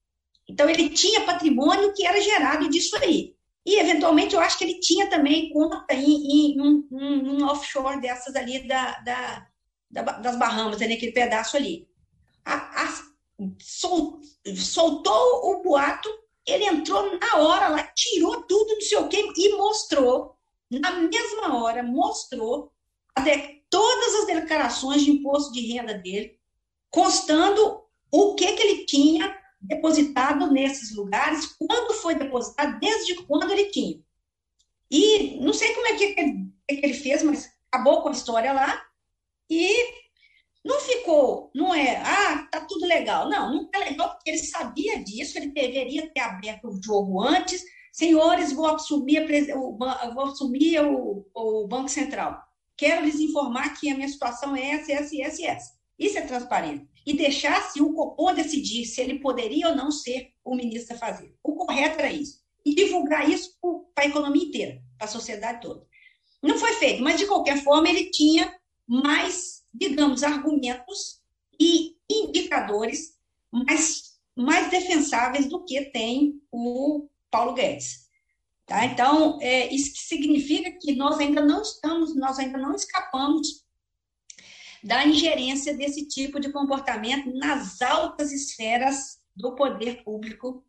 [0.48, 3.36] Então, ele tinha patrimônio que era gerado disso aí.
[3.66, 8.02] E, eventualmente, eu acho que ele tinha também conta em, em um, um, um, offshore
[8.02, 9.48] dessas ali da, da,
[9.92, 11.88] da das Bahamas, naquele pedaço ali.
[12.44, 13.04] A, a,
[13.60, 14.20] sol,
[14.56, 16.10] soltou o boato,
[16.48, 20.39] ele entrou na hora lá, tirou tudo, não sei o quê, e mostrou
[20.70, 22.72] na mesma hora, mostrou
[23.16, 26.38] até todas as declarações de imposto de renda dele,
[26.90, 33.66] constando o que, que ele tinha depositado nesses lugares, quando foi depositado, desde quando ele
[33.66, 34.00] tinha.
[34.90, 38.52] E não sei como é que ele, que ele fez, mas acabou com a história
[38.54, 38.84] lá
[39.50, 40.00] e
[40.64, 43.30] não ficou, não é, ah, tá tudo legal.
[43.30, 47.64] Não, não tá legal porque ele sabia disso, ele deveria ter aberto o jogo antes,
[47.92, 52.42] Senhores, vou assumir, vou assumir o, o Banco Central.
[52.78, 55.80] Quero lhes informar que a minha situação é essa, essa essa essa.
[55.98, 56.88] Isso é transparente.
[57.06, 61.36] E deixasse o Copom decidir se ele poderia ou não ser o ministro a fazer.
[61.44, 62.42] O correto era isso.
[62.66, 63.58] E divulgar isso
[63.94, 65.86] para a economia inteira, para a sociedade toda.
[66.42, 71.22] Não foi feito, mas de qualquer forma ele tinha mais, digamos, argumentos
[71.60, 73.18] e indicadores
[73.52, 78.08] mais, mais defensáveis do que tem o Paulo Guedes.
[78.66, 78.86] Tá?
[78.86, 83.66] Então, é, isso significa que nós ainda não estamos, nós ainda não escapamos
[84.84, 90.64] da ingerência desse tipo de comportamento nas altas esferas do poder público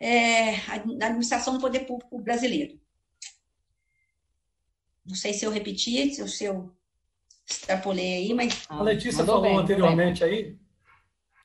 [0.00, 2.78] é, a administração do poder público brasileiro.
[5.04, 6.70] Não sei se eu repeti, se eu
[7.48, 8.64] extrapolei aí, mas.
[8.68, 10.56] A Letícia falou bem, anteriormente aí.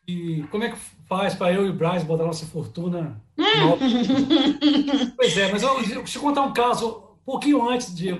[0.07, 0.77] E como é que
[1.07, 3.21] faz para eu e o Braz botar nossa fortuna?
[5.15, 7.11] pois é, mas eu, eu contar um caso.
[7.21, 8.17] Um pouquinho antes de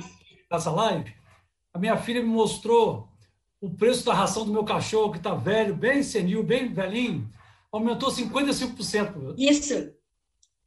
[0.49, 1.13] dessa live,
[1.73, 3.09] a minha filha me mostrou
[3.59, 7.29] o preço da ração do meu cachorro, que está velho, bem senil, bem velhinho,
[7.71, 9.35] aumentou 55%.
[9.37, 9.73] Isso.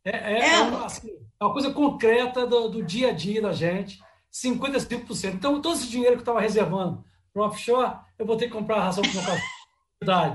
[0.04, 0.54] É, é, é.
[0.54, 1.08] é uma, assim,
[1.40, 4.00] é uma coisa concreta do, do dia a dia da gente.
[4.32, 5.34] 55%.
[5.34, 7.02] Então, todo esse dinheiro que eu estava reservando
[7.32, 9.56] para o offshore, eu vou ter que comprar a ração para o meu cachorro.
[10.02, 10.34] Está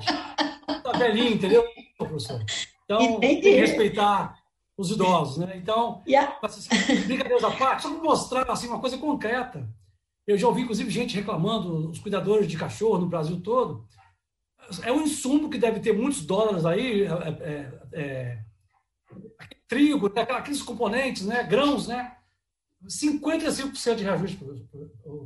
[1.02, 1.66] velhinho, entendeu,
[1.98, 2.44] professor?
[2.86, 3.20] Então, Entendi.
[3.20, 4.42] tem que respeitar
[4.78, 5.56] os idosos, né?
[5.56, 6.38] Então, yeah.
[6.42, 6.68] Assim,
[7.06, 9.70] brincadeiras à parte, só para mostrar assim, uma coisa concreta.
[10.28, 13.86] Eu já ouvi, inclusive, gente reclamando, os cuidadores de cachorro no Brasil todo.
[14.84, 17.08] É um insumo que deve ter muitos dólares aí, é,
[17.42, 18.40] é, é,
[19.68, 20.22] trigo, né?
[20.22, 21.44] aqueles componentes, né?
[21.44, 22.16] grãos, né?
[22.88, 24.40] 55% de reajuste,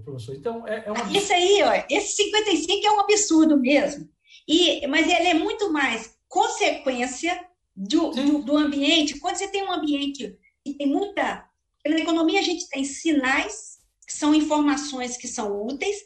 [0.04, 0.36] professor.
[0.36, 1.18] Então, é, é uma...
[1.18, 4.10] Isso aí, ó, esse 55% é um absurdo mesmo.
[4.48, 9.20] E, mas ele é muito mais consequência do, do, do, ambiente.
[9.20, 11.46] Quando você tem um ambiente que tem muita.
[11.86, 15.98] Na economia, a gente tem sinais, que são informações que são úteis,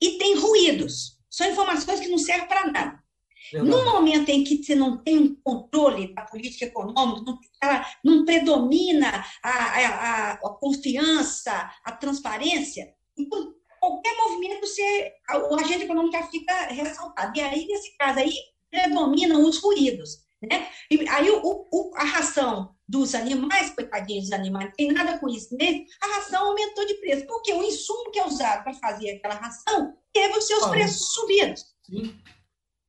[0.00, 1.18] e tem ruídos.
[1.30, 3.04] São informações que não servem para nada.
[3.52, 3.70] Verdade.
[3.70, 8.24] No momento em que você não tem um controle da política econômica, não, ela não
[8.24, 15.12] predomina a, a, a, confiança, a transparência, então, qualquer movimento, você,
[15.50, 17.36] o agente econômico já fica ressaltado.
[17.36, 18.32] E aí, nesse caso aí,
[18.70, 20.26] predominam os ruídos.
[20.42, 20.68] Né?
[20.90, 25.28] E aí, o, o, a ração dos animais, coitadinhos dos animais, não tem nada com
[25.28, 29.10] isso mesmo, a ração aumentou de preço, porque o insumo que é usado para fazer
[29.10, 31.64] aquela ração teve os seus ah, preços subidos.
[31.84, 32.18] Sim.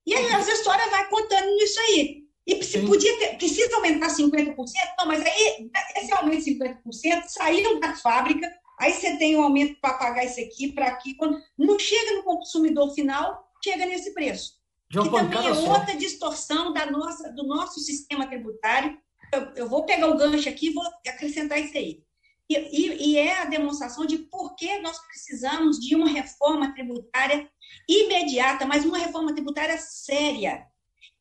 [0.06, 2.30] E aí as histórias vai contando isso aí.
[2.48, 4.56] E se podia ter, precisa aumentar 50%?
[4.98, 8.50] Não, mas aí esse aumento de 50% saíram da fábrica,
[8.80, 11.16] aí você tem um aumento para pagar isso aqui, para aqui.
[11.16, 14.54] Quando não chega no consumidor final, chega nesse preço.
[14.90, 18.98] que também é outra distorção da nossa, do nosso sistema tributário.
[19.34, 22.04] Eu, eu vou pegar o gancho aqui e vou acrescentar isso aí.
[22.50, 27.48] E, e, e, é a demonstração de por que nós precisamos de uma reforma tributária
[27.88, 30.66] imediata, mas uma reforma tributária séria,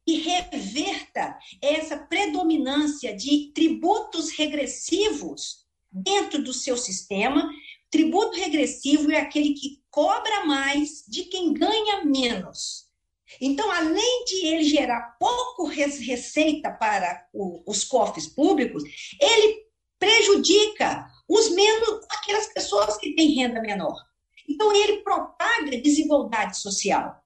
[0.07, 7.49] que reverta essa predominância de tributos regressivos dentro do seu sistema.
[7.91, 12.89] Tributo regressivo é aquele que cobra mais de quem ganha menos.
[13.41, 18.83] Então, além de ele gerar pouco receita para os cofres públicos,
[19.21, 19.67] ele
[19.99, 23.95] prejudica os menos aquelas pessoas que têm renda menor.
[24.49, 27.23] Então, ele propaga desigualdade social.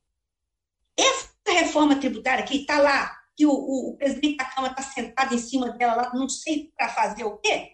[0.97, 5.39] Essa reforma tributária que está lá, que o, o, presidente da Câmara está sentado em
[5.39, 7.73] cima dela lá, não sei para fazer o quê,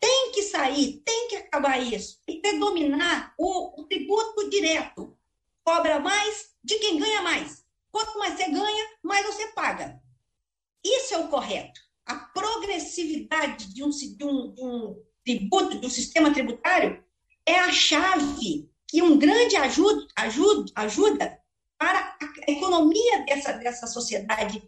[0.00, 5.16] tem que sair, tem que acabar isso, e predominar o, o tributo direto.
[5.64, 7.64] Cobra mais de quem ganha mais.
[7.90, 10.00] Quanto mais você ganha, mais você paga.
[10.84, 11.80] Isso é o correto.
[12.06, 17.04] A progressividade de um, de um, de um tributo, de um sistema tributário,
[17.44, 21.38] é a chave que um grande ajuda, ajuda, ajuda
[21.78, 24.62] para a economia dessa, dessa sociedade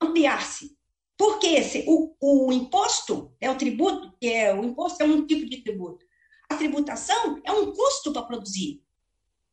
[0.00, 0.76] ampliar-se.
[1.16, 5.48] Porque esse, o, o imposto é o tributo, que é o imposto é um tipo
[5.48, 6.04] de tributo.
[6.48, 8.82] A tributação é um custo para produzir.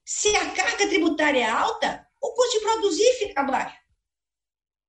[0.05, 3.77] Se a carga tributária é alta, o custo de produzir fica baixo.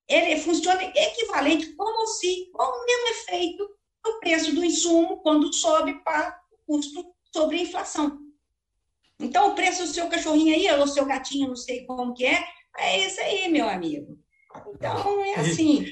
[0.09, 3.69] Ele funciona equivalente como se, com o mesmo efeito
[4.05, 8.19] do preço do insumo quando sobe para o custo sobre a inflação.
[9.19, 12.45] Então, o preço do seu cachorrinho aí, ou seu gatinho, não sei como que é,
[12.77, 14.19] é esse aí, meu amigo.
[14.75, 15.87] Então, é assim.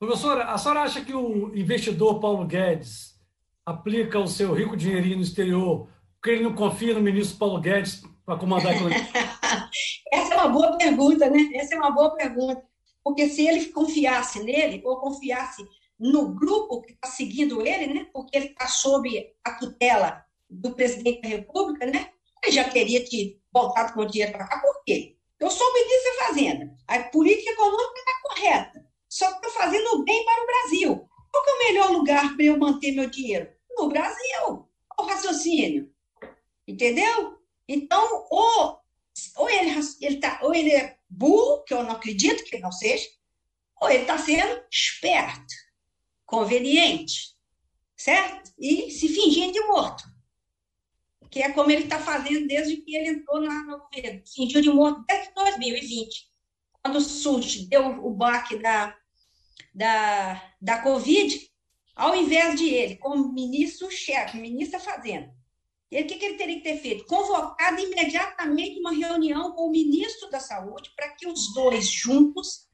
[0.00, 3.20] Professora, a senhora acha que o investidor Paulo Guedes
[3.66, 8.02] aplica o seu rico dinheirinho no exterior porque ele não confia no ministro Paulo Guedes
[8.24, 8.76] para comandar a?
[10.10, 11.50] Essa é uma boa pergunta, né?
[11.54, 12.62] Essa é uma boa pergunta.
[13.04, 15.66] Porque se ele confiasse nele, ou confiasse
[15.98, 18.06] no grupo que está seguindo ele, né?
[18.10, 19.10] Porque ele está sob
[19.44, 22.10] a tutela do presidente da República, né?
[22.42, 25.16] Ele já teria te voltado com o dinheiro para cá, por quê?
[25.38, 26.74] Eu sou ministro da Fazenda.
[26.86, 28.89] A política econômica está correta.
[29.10, 31.10] Só que estou fazendo bem para o Brasil.
[31.32, 33.50] Qual é o melhor lugar para eu manter meu dinheiro?
[33.76, 34.68] No Brasil.
[34.96, 35.92] O raciocínio.
[36.66, 37.36] Entendeu?
[37.66, 38.80] Então, ou,
[39.36, 43.08] ou, ele, ele tá, ou ele é burro, que eu não acredito que não seja,
[43.80, 45.54] ou ele está sendo esperto
[46.24, 47.36] conveniente,
[47.96, 48.52] certo?
[48.58, 50.04] E se fingindo de morto.
[51.28, 54.22] Que é como ele está fazendo desde que ele entrou na, no governo.
[54.32, 56.30] Fingiu de morto desde 2020,
[56.82, 58.96] quando surge, deu o baque da,
[59.74, 61.50] da, da Covid,
[61.94, 65.34] ao invés de ele, como ministro-chefe, ministro da Fazenda,
[65.90, 67.04] ele, o que, que ele teria que ter feito?
[67.04, 72.68] Convocado imediatamente uma reunião com o ministro da Saúde para que os dois juntos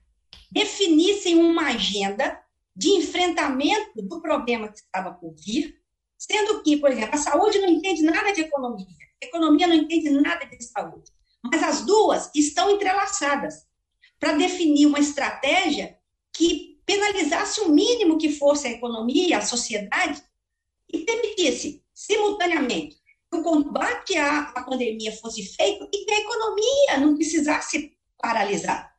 [0.53, 2.41] definissem uma agenda
[2.75, 5.75] de enfrentamento do problema que estava por vir,
[6.19, 8.87] sendo que, por exemplo, a saúde não entende nada de economia,
[9.23, 11.11] a economia não entende nada de saúde,
[11.43, 13.67] mas as duas estão entrelaçadas
[14.21, 15.99] para definir uma estratégia
[16.35, 20.23] que penalizasse o mínimo que fosse a economia, a sociedade,
[20.91, 22.97] e permitisse, simultaneamente,
[23.31, 28.95] que o combate à, pandemia fosse feito e que a economia não precisasse paralisar.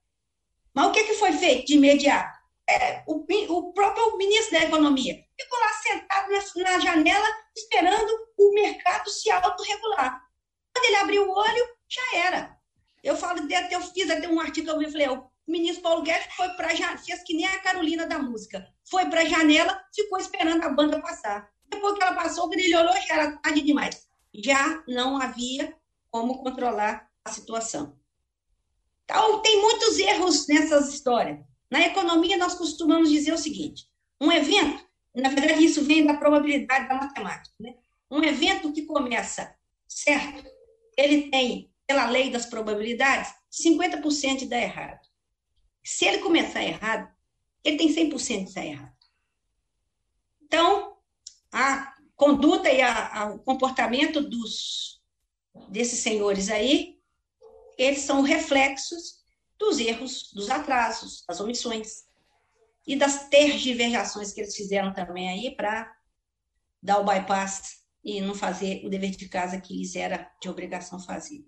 [0.74, 2.38] Mas o que, que foi feito de imediato?
[2.70, 8.54] É, o, o, próprio ministro da Economia ficou lá sentado na, na janela esperando o
[8.54, 10.22] mercado se autorregular.
[10.74, 12.58] Quando ele abriu o olho, já era.
[13.02, 15.08] Eu falo, até eu fiz até um artigo, eu falei,
[15.48, 18.68] o ministro Paulo Guedes foi para fez que nem a Carolina da música.
[18.90, 21.50] Foi para a janela, ficou esperando a banda passar.
[21.70, 25.76] Depois que ela passou, quando ele olhou, já era tarde demais já não havia
[26.12, 27.98] como controlar a situação.
[29.04, 31.40] Então, tem muitos erros nessas histórias.
[31.72, 33.86] Na economia, nós costumamos dizer o seguinte:
[34.22, 34.86] um evento,
[35.16, 37.76] na verdade, isso vem da probabilidade da matemática, né?
[38.10, 39.54] Um evento que começa
[39.88, 40.46] certo,
[40.98, 45.07] ele tem, pela lei das probabilidades, 50% de dar errado.
[45.88, 47.10] Se ele começar errado,
[47.64, 48.98] ele tem 100% de dar errado.
[50.42, 50.98] Então,
[51.50, 55.02] a conduta e a, a, o comportamento dos,
[55.70, 57.00] desses senhores aí,
[57.78, 59.24] eles são reflexos
[59.58, 62.04] dos erros, dos atrasos, das omissões
[62.86, 65.90] e das tergiversações que eles fizeram também aí para
[66.84, 71.00] dar o bypass e não fazer o dever de casa que lhes era de obrigação
[71.00, 71.48] fazer.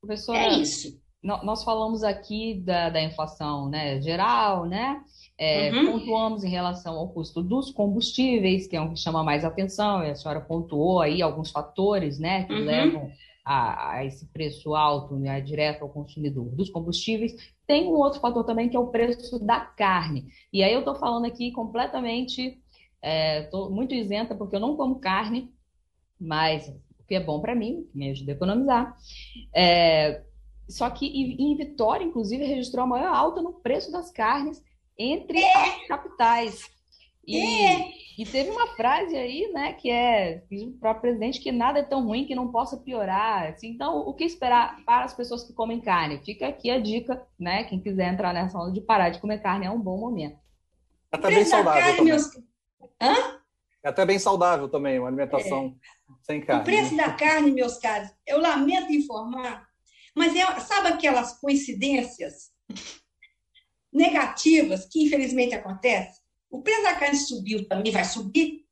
[0.00, 1.09] Professora, é isso.
[1.22, 5.02] Nós falamos aqui da, da inflação né, geral, né?
[5.36, 5.92] É, uhum.
[5.92, 10.10] Pontuamos em relação ao custo dos combustíveis, que é um que chama mais atenção, e
[10.10, 12.64] a senhora pontuou aí alguns fatores né, que uhum.
[12.64, 13.10] levam
[13.44, 17.34] a, a, esse preço alto né, direto ao consumidor dos combustíveis.
[17.66, 20.26] Tem um outro fator também que é o preço da carne.
[20.52, 22.58] E aí eu estou falando aqui completamente,
[23.42, 25.50] estou é, muito isenta porque eu não como carne,
[26.18, 28.96] mas o que é bom para mim, me ajuda a economizar.
[29.54, 30.22] É,
[30.70, 34.62] só que em Vitória, inclusive, registrou a maior alta no preço das carnes
[34.98, 35.56] entre é.
[35.56, 36.70] as capitais.
[37.26, 37.90] E, é.
[38.18, 40.42] e, teve uma frase aí, né, que é
[40.80, 43.50] para o presidente que nada é tão ruim que não possa piorar.
[43.50, 46.22] Assim, então, o que esperar para as pessoas que comem carne?
[46.24, 47.64] Fica aqui a dica, né?
[47.64, 50.38] Quem quiser entrar nessa onda de parar de comer carne é um bom momento.
[51.12, 52.12] É até bem saudável carne, também.
[52.12, 52.26] Meus...
[53.00, 53.40] Hã?
[53.82, 56.12] É até bem saudável também, uma alimentação é.
[56.22, 56.62] sem carne.
[56.62, 57.06] O preço né?
[57.06, 59.66] da carne, meus caros, eu lamento informar,
[60.14, 62.50] mas é, sabe aquelas coincidências
[63.92, 68.64] negativas que infelizmente acontecem, o preço da carne subiu, também vai subir,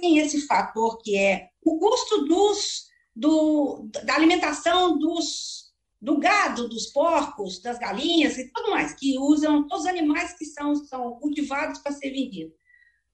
[0.00, 6.86] tem esse fator que é o custo dos, do, da alimentação dos, do gado, dos
[6.86, 11.80] porcos, das galinhas e tudo mais, que usam todos os animais que são, são cultivados
[11.80, 12.54] para ser vendidos.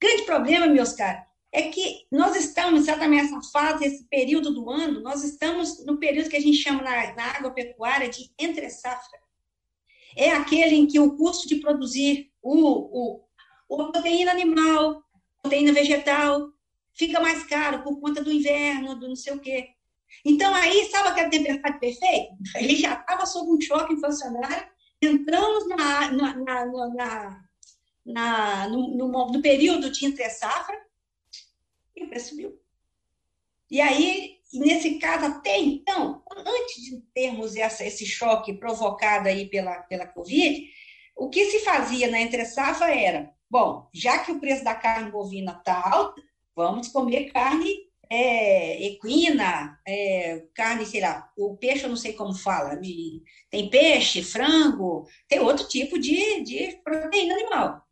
[0.01, 1.25] Grande problema, meus caros,
[1.55, 6.29] é que nós estamos exatamente nessa fase, esse período do ano, nós estamos no período
[6.29, 9.25] que a gente chama na, na agropecuária de entre safra
[10.17, 13.21] é aquele em que o custo de produzir o,
[13.69, 15.03] o, a proteína animal,
[15.43, 16.51] proteína vegetal,
[16.95, 19.71] fica mais caro por conta do inverno, do não sei o quê.
[20.25, 22.35] Então, aí, sabe aquela tempestade perfeita?
[22.57, 24.69] Ele já estava sob um choque inflacionário,
[25.03, 27.47] entramos na, na, na,
[28.07, 28.97] na, no,
[29.33, 30.79] no, período de entre-safra
[31.97, 32.59] e o preço subiu.
[33.70, 39.82] E aí, nesse caso, até então, antes de termos essa, esse choque provocado aí pela,
[39.82, 40.64] pela Covid,
[41.16, 45.53] o que se fazia na entre-safra era, bom, já que o preço da carne bovina
[45.53, 46.20] está alto,
[46.55, 52.34] vamos comer carne é, equina, é, carne, sei lá, o peixe eu não sei como
[52.34, 52.78] fala,
[53.51, 57.82] tem peixe, frango, tem outro tipo de, de proteína animal.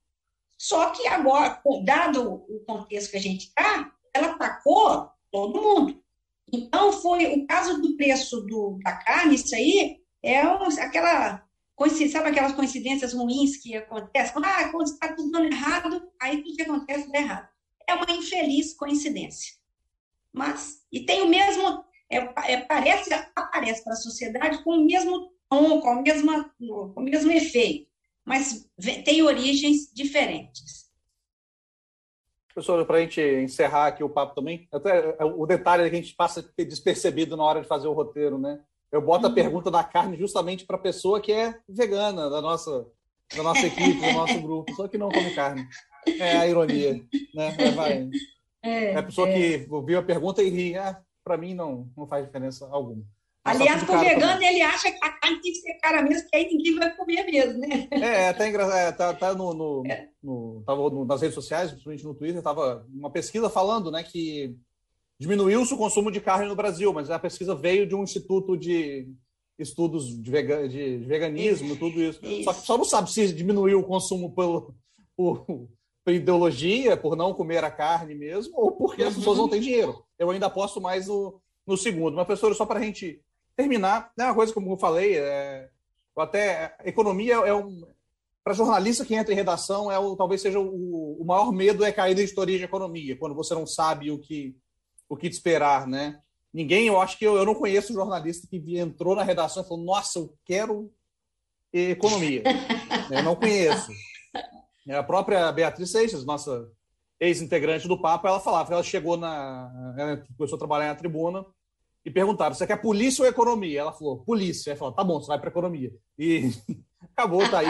[0.58, 3.91] Só que agora, dado o contexto que a gente está,
[4.42, 6.02] atacou todo mundo.
[6.52, 11.42] Então, foi o caso do preço do, da carne, isso aí é um, aquela,
[12.10, 14.34] sabe aquelas coincidências ruins que acontecem?
[14.44, 17.48] Ah, quando está tudo dando errado, aí tudo que acontece dá errado.
[17.88, 19.54] É uma infeliz coincidência.
[20.32, 22.16] Mas, e tem o mesmo, é,
[22.52, 27.02] é, parece, aparece para a sociedade com o mesmo tom, com, a mesma, com o
[27.02, 27.90] mesmo efeito,
[28.24, 28.68] mas
[29.04, 30.91] tem origens diferentes.
[32.54, 35.98] Professor, para a gente encerrar aqui o papo também, até é, o detalhe que a
[35.98, 38.60] gente passa despercebido na hora de fazer o roteiro, né?
[38.90, 39.32] Eu boto uhum.
[39.32, 42.86] a pergunta da carne justamente para a pessoa que é vegana, da nossa
[43.34, 45.66] da nossa equipe, do nosso grupo, só que não come carne.
[46.06, 46.94] É a ironia,
[47.34, 47.56] né?
[47.58, 48.10] É, vai.
[48.62, 49.32] É, é a pessoa é.
[49.32, 50.76] que ouviu a pergunta e ri.
[50.76, 53.02] Ah, para mim não, não faz diferença alguma.
[53.44, 54.48] Aliás, com vegano, também.
[54.48, 57.24] ele acha que a carne tem que ser cara mesmo, que aí ninguém vai comer
[57.24, 57.88] mesmo, né?
[57.90, 58.78] É, é até engraçado.
[58.78, 60.08] É, tá, tá no, no, é.
[60.22, 64.56] no, tava no, nas redes sociais, principalmente no Twitter, tava uma pesquisa falando né, que
[65.18, 69.08] diminuiu-se o consumo de carne no Brasil, mas a pesquisa veio de um instituto de
[69.58, 71.78] estudos de, vega, de, de veganismo, isso.
[71.78, 72.24] tudo isso.
[72.24, 72.44] isso.
[72.44, 74.72] Só que só não sabe se diminuiu o consumo pelo,
[75.16, 75.44] por,
[76.04, 79.08] por, ideologia, por não comer a carne mesmo, ou porque uhum.
[79.08, 80.04] as pessoas não têm dinheiro.
[80.16, 82.14] Eu ainda aposto mais no, no segundo.
[82.14, 83.20] Mas, professor, só para a gente
[83.56, 85.68] terminar, é uma coisa como eu falei, é,
[86.16, 87.86] até economia é um
[88.44, 91.92] para jornalista que entra em redação é o, talvez seja o, o maior medo é
[91.92, 94.56] cair na editoria de economia quando você não sabe o que
[95.08, 96.20] o que esperar, né?
[96.52, 99.84] Ninguém, eu acho que eu, eu não conheço jornalista que entrou na redação e falou:
[99.84, 100.90] Nossa, eu quero
[101.72, 102.42] economia.
[103.10, 103.90] eu não conheço.
[104.90, 106.68] A própria Beatriz Seixas, nossa
[107.20, 109.94] ex-integrante do Papa, ela falava que ela chegou na.
[109.96, 111.44] Ela começou a trabalhar na tribuna
[112.04, 113.80] e perguntaram: Você quer polícia ou economia?
[113.80, 114.70] Ela falou: Polícia.
[114.70, 115.92] Ela falou: Tá bom, você vai para economia.
[116.18, 116.50] E
[117.16, 117.68] acabou, tá aí,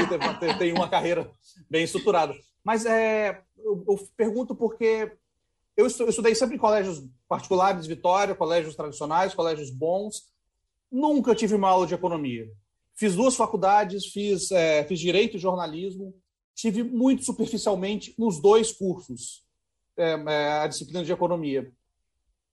[0.58, 1.30] tem, uma carreira
[1.68, 2.34] bem estruturada.
[2.64, 5.12] Mas é, eu, eu pergunto porque
[5.76, 10.30] eu estudei sempre em colégios particulares, Vitória, colégios tradicionais, colégios bons.
[10.90, 12.46] Nunca tive uma aula de economia.
[12.94, 16.14] Fiz duas faculdades, fiz, é, fiz direito e jornalismo.
[16.54, 19.42] Tive muito superficialmente nos dois cursos
[19.96, 21.72] é, é, a disciplina de economia.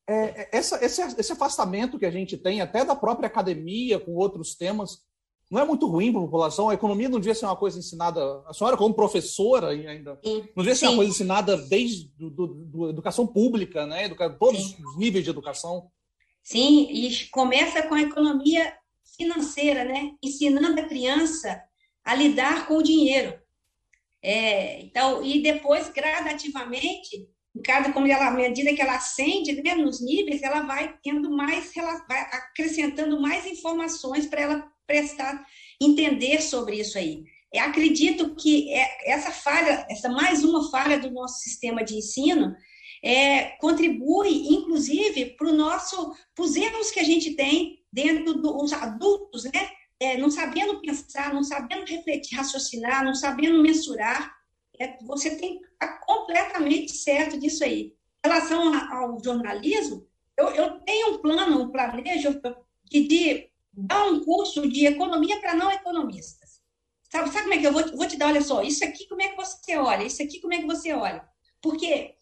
[0.09, 4.15] É, é, essa, esse, esse afastamento que a gente tem, até da própria academia, com
[4.15, 5.03] outros temas,
[5.51, 6.67] não é muito ruim para a população.
[6.67, 8.19] A economia não devia ser uma coisa ensinada.
[8.47, 10.87] A senhora, como professora, ainda não devia ser Sim.
[10.87, 14.05] uma coisa ensinada desde do, do, do educação pública, né?
[14.05, 14.83] Educa, todos Sim.
[14.83, 15.91] os níveis de educação.
[16.41, 18.73] Sim, e começa com a economia
[19.15, 20.13] financeira, né?
[20.23, 21.61] Ensinando a criança
[22.03, 23.39] a lidar com o dinheiro.
[24.23, 27.29] É, então, e depois, gradativamente,
[27.63, 31.75] cada como ela, à medida que ela ascende né, nos níveis, ela vai tendo mais,
[31.75, 35.45] ela vai acrescentando mais informações para ela prestar,
[35.81, 37.23] entender sobre isso aí.
[37.51, 42.55] Eu acredito que é, essa falha, essa mais uma falha do nosso sistema de ensino,
[43.03, 48.73] é, contribui, inclusive, para o nosso, para os erros que a gente tem dentro dos
[48.73, 49.69] adultos, né?
[50.01, 54.38] É, não sabendo pensar, não sabendo refletir, raciocinar, não sabendo mensurar.
[54.79, 57.93] É, você tem estar completamente certo disso aí.
[58.25, 60.07] Em relação ao jornalismo,
[60.37, 62.41] eu, eu tenho um plano, um planejo
[62.89, 66.61] que de dar um curso de economia para não economistas.
[67.11, 68.27] Sabe, sabe como é que eu vou, vou te dar?
[68.27, 70.93] Olha só, isso aqui como é que você olha, isso aqui como é que você
[70.93, 71.27] olha.
[71.61, 72.15] Porque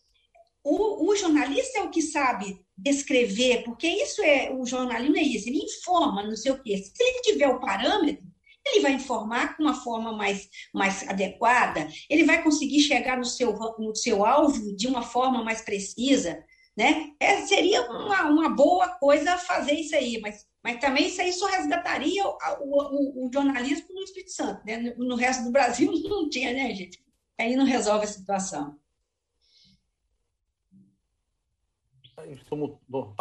[0.63, 5.49] o, o jornalista é o que sabe descrever, porque isso é, o jornalismo é isso,
[5.49, 6.77] ele informa, não sei o quê.
[6.77, 8.25] Se ele tiver o parâmetro,
[8.71, 13.53] ele vai informar com uma forma mais, mais adequada, ele vai conseguir chegar no seu,
[13.79, 16.43] no seu alvo de uma forma mais precisa,
[16.77, 17.11] né?
[17.19, 21.45] É, seria uma, uma boa coisa fazer isso aí, mas mas também isso aí só
[21.45, 24.65] resgataria o, o, o jornalismo no Espírito Santo.
[24.65, 24.77] Né?
[24.97, 27.01] No, no resto do Brasil não tinha, né, gente?
[27.39, 28.77] Aí não resolve a situação.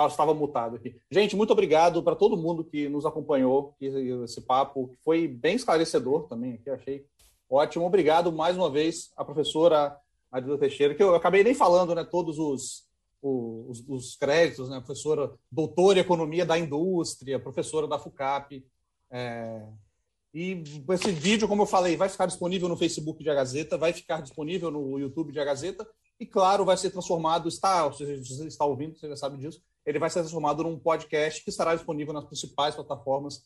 [0.09, 0.97] Estava mutado aqui.
[1.11, 6.27] Gente, muito obrigado para todo mundo que nos acompanhou esse papo, que foi bem esclarecedor
[6.29, 7.05] também achei
[7.49, 7.87] ótimo.
[7.87, 9.97] Obrigado mais uma vez à professora
[10.33, 12.87] Adilda Teixeira, que eu acabei nem falando, né, todos os,
[13.23, 14.79] os, os, créditos, né?
[14.79, 18.65] Professora doutora em economia da indústria, professora da FUCAP.
[19.11, 19.63] É,
[20.35, 23.93] e esse vídeo, como eu falei, vai ficar disponível no Facebook de A Gazeta, vai
[23.93, 25.87] ficar disponível no YouTube de A Gazeta
[26.19, 29.99] e, claro, vai ser transformado, está, se você está ouvindo, você já sabe disso, ele
[29.99, 33.43] vai ser transformado num podcast que estará disponível nas principais plataformas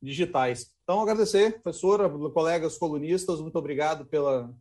[0.00, 0.72] digitais.
[0.82, 4.54] Então, agradecer, professora, colegas colunistas, muito obrigado pela,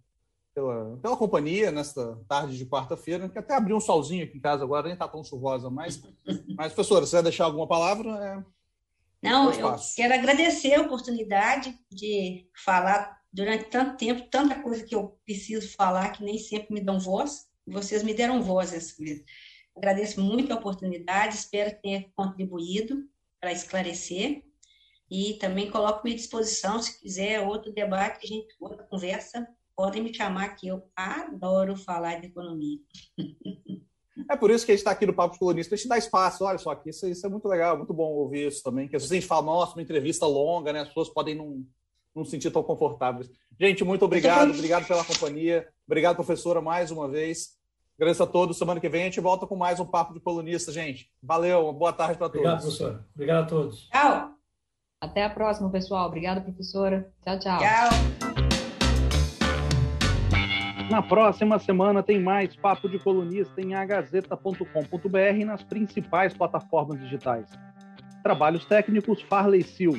[0.54, 4.64] pela, pela companhia nesta tarde de quarta-feira, que até abriu um solzinho aqui em casa
[4.64, 6.02] agora, nem está tão chuvosa mais.
[6.56, 8.46] Mas, professora, se vai deixar alguma palavra?
[9.24, 9.30] É...
[9.30, 15.18] Não, eu quero agradecer a oportunidade de falar durante tanto tempo, tanta coisa que eu
[15.24, 17.51] preciso falar, que nem sempre me dão voz.
[17.72, 19.24] Vocês me deram voz essa vez.
[19.76, 23.04] Agradeço muito a oportunidade, espero ter contribuído
[23.40, 24.44] para esclarecer.
[25.10, 29.46] E também coloco à disposição, se quiser outro debate, a gente outra conversa,
[29.76, 32.80] podem me chamar que eu adoro falar de economia.
[34.30, 36.46] É por isso que a gente está aqui no Papo Colunista, a gente dá espaço,
[36.46, 39.12] olha só, isso, isso é muito legal, muito bom ouvir isso também, que às vezes
[39.12, 40.82] a gente fala, nossa, uma entrevista longa, né?
[40.82, 41.66] As pessoas podem não,
[42.16, 43.30] não se sentir tão confortáveis.
[43.60, 47.60] Gente, muito obrigado, obrigado pela companhia, obrigado, professora, mais uma vez.
[48.02, 48.58] Agradeço a todos.
[48.58, 51.08] Semana que vem a gente volta com mais um Papo de Colunista, gente.
[51.22, 52.40] Valeu, uma boa tarde para todos.
[52.40, 53.06] Obrigado, professora.
[53.14, 53.90] Obrigado a todos.
[53.90, 54.32] Tchau.
[55.00, 56.08] Até a próxima, pessoal.
[56.08, 57.14] Obrigada, professora.
[57.24, 57.60] Tchau, tchau.
[57.60, 57.90] Tchau.
[60.90, 67.52] Na próxima semana tem mais Papo de Colunista em agazeta.com.br e nas principais plataformas digitais.
[68.24, 69.94] Trabalhos técnicos Farley Sil.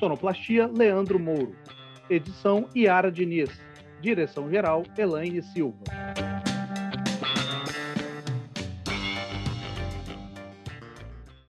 [0.00, 1.54] Sonoplastia Leandro Mouro.
[2.08, 3.50] Edição Iara Diniz.
[4.00, 5.84] Direção geral Elaine Silva.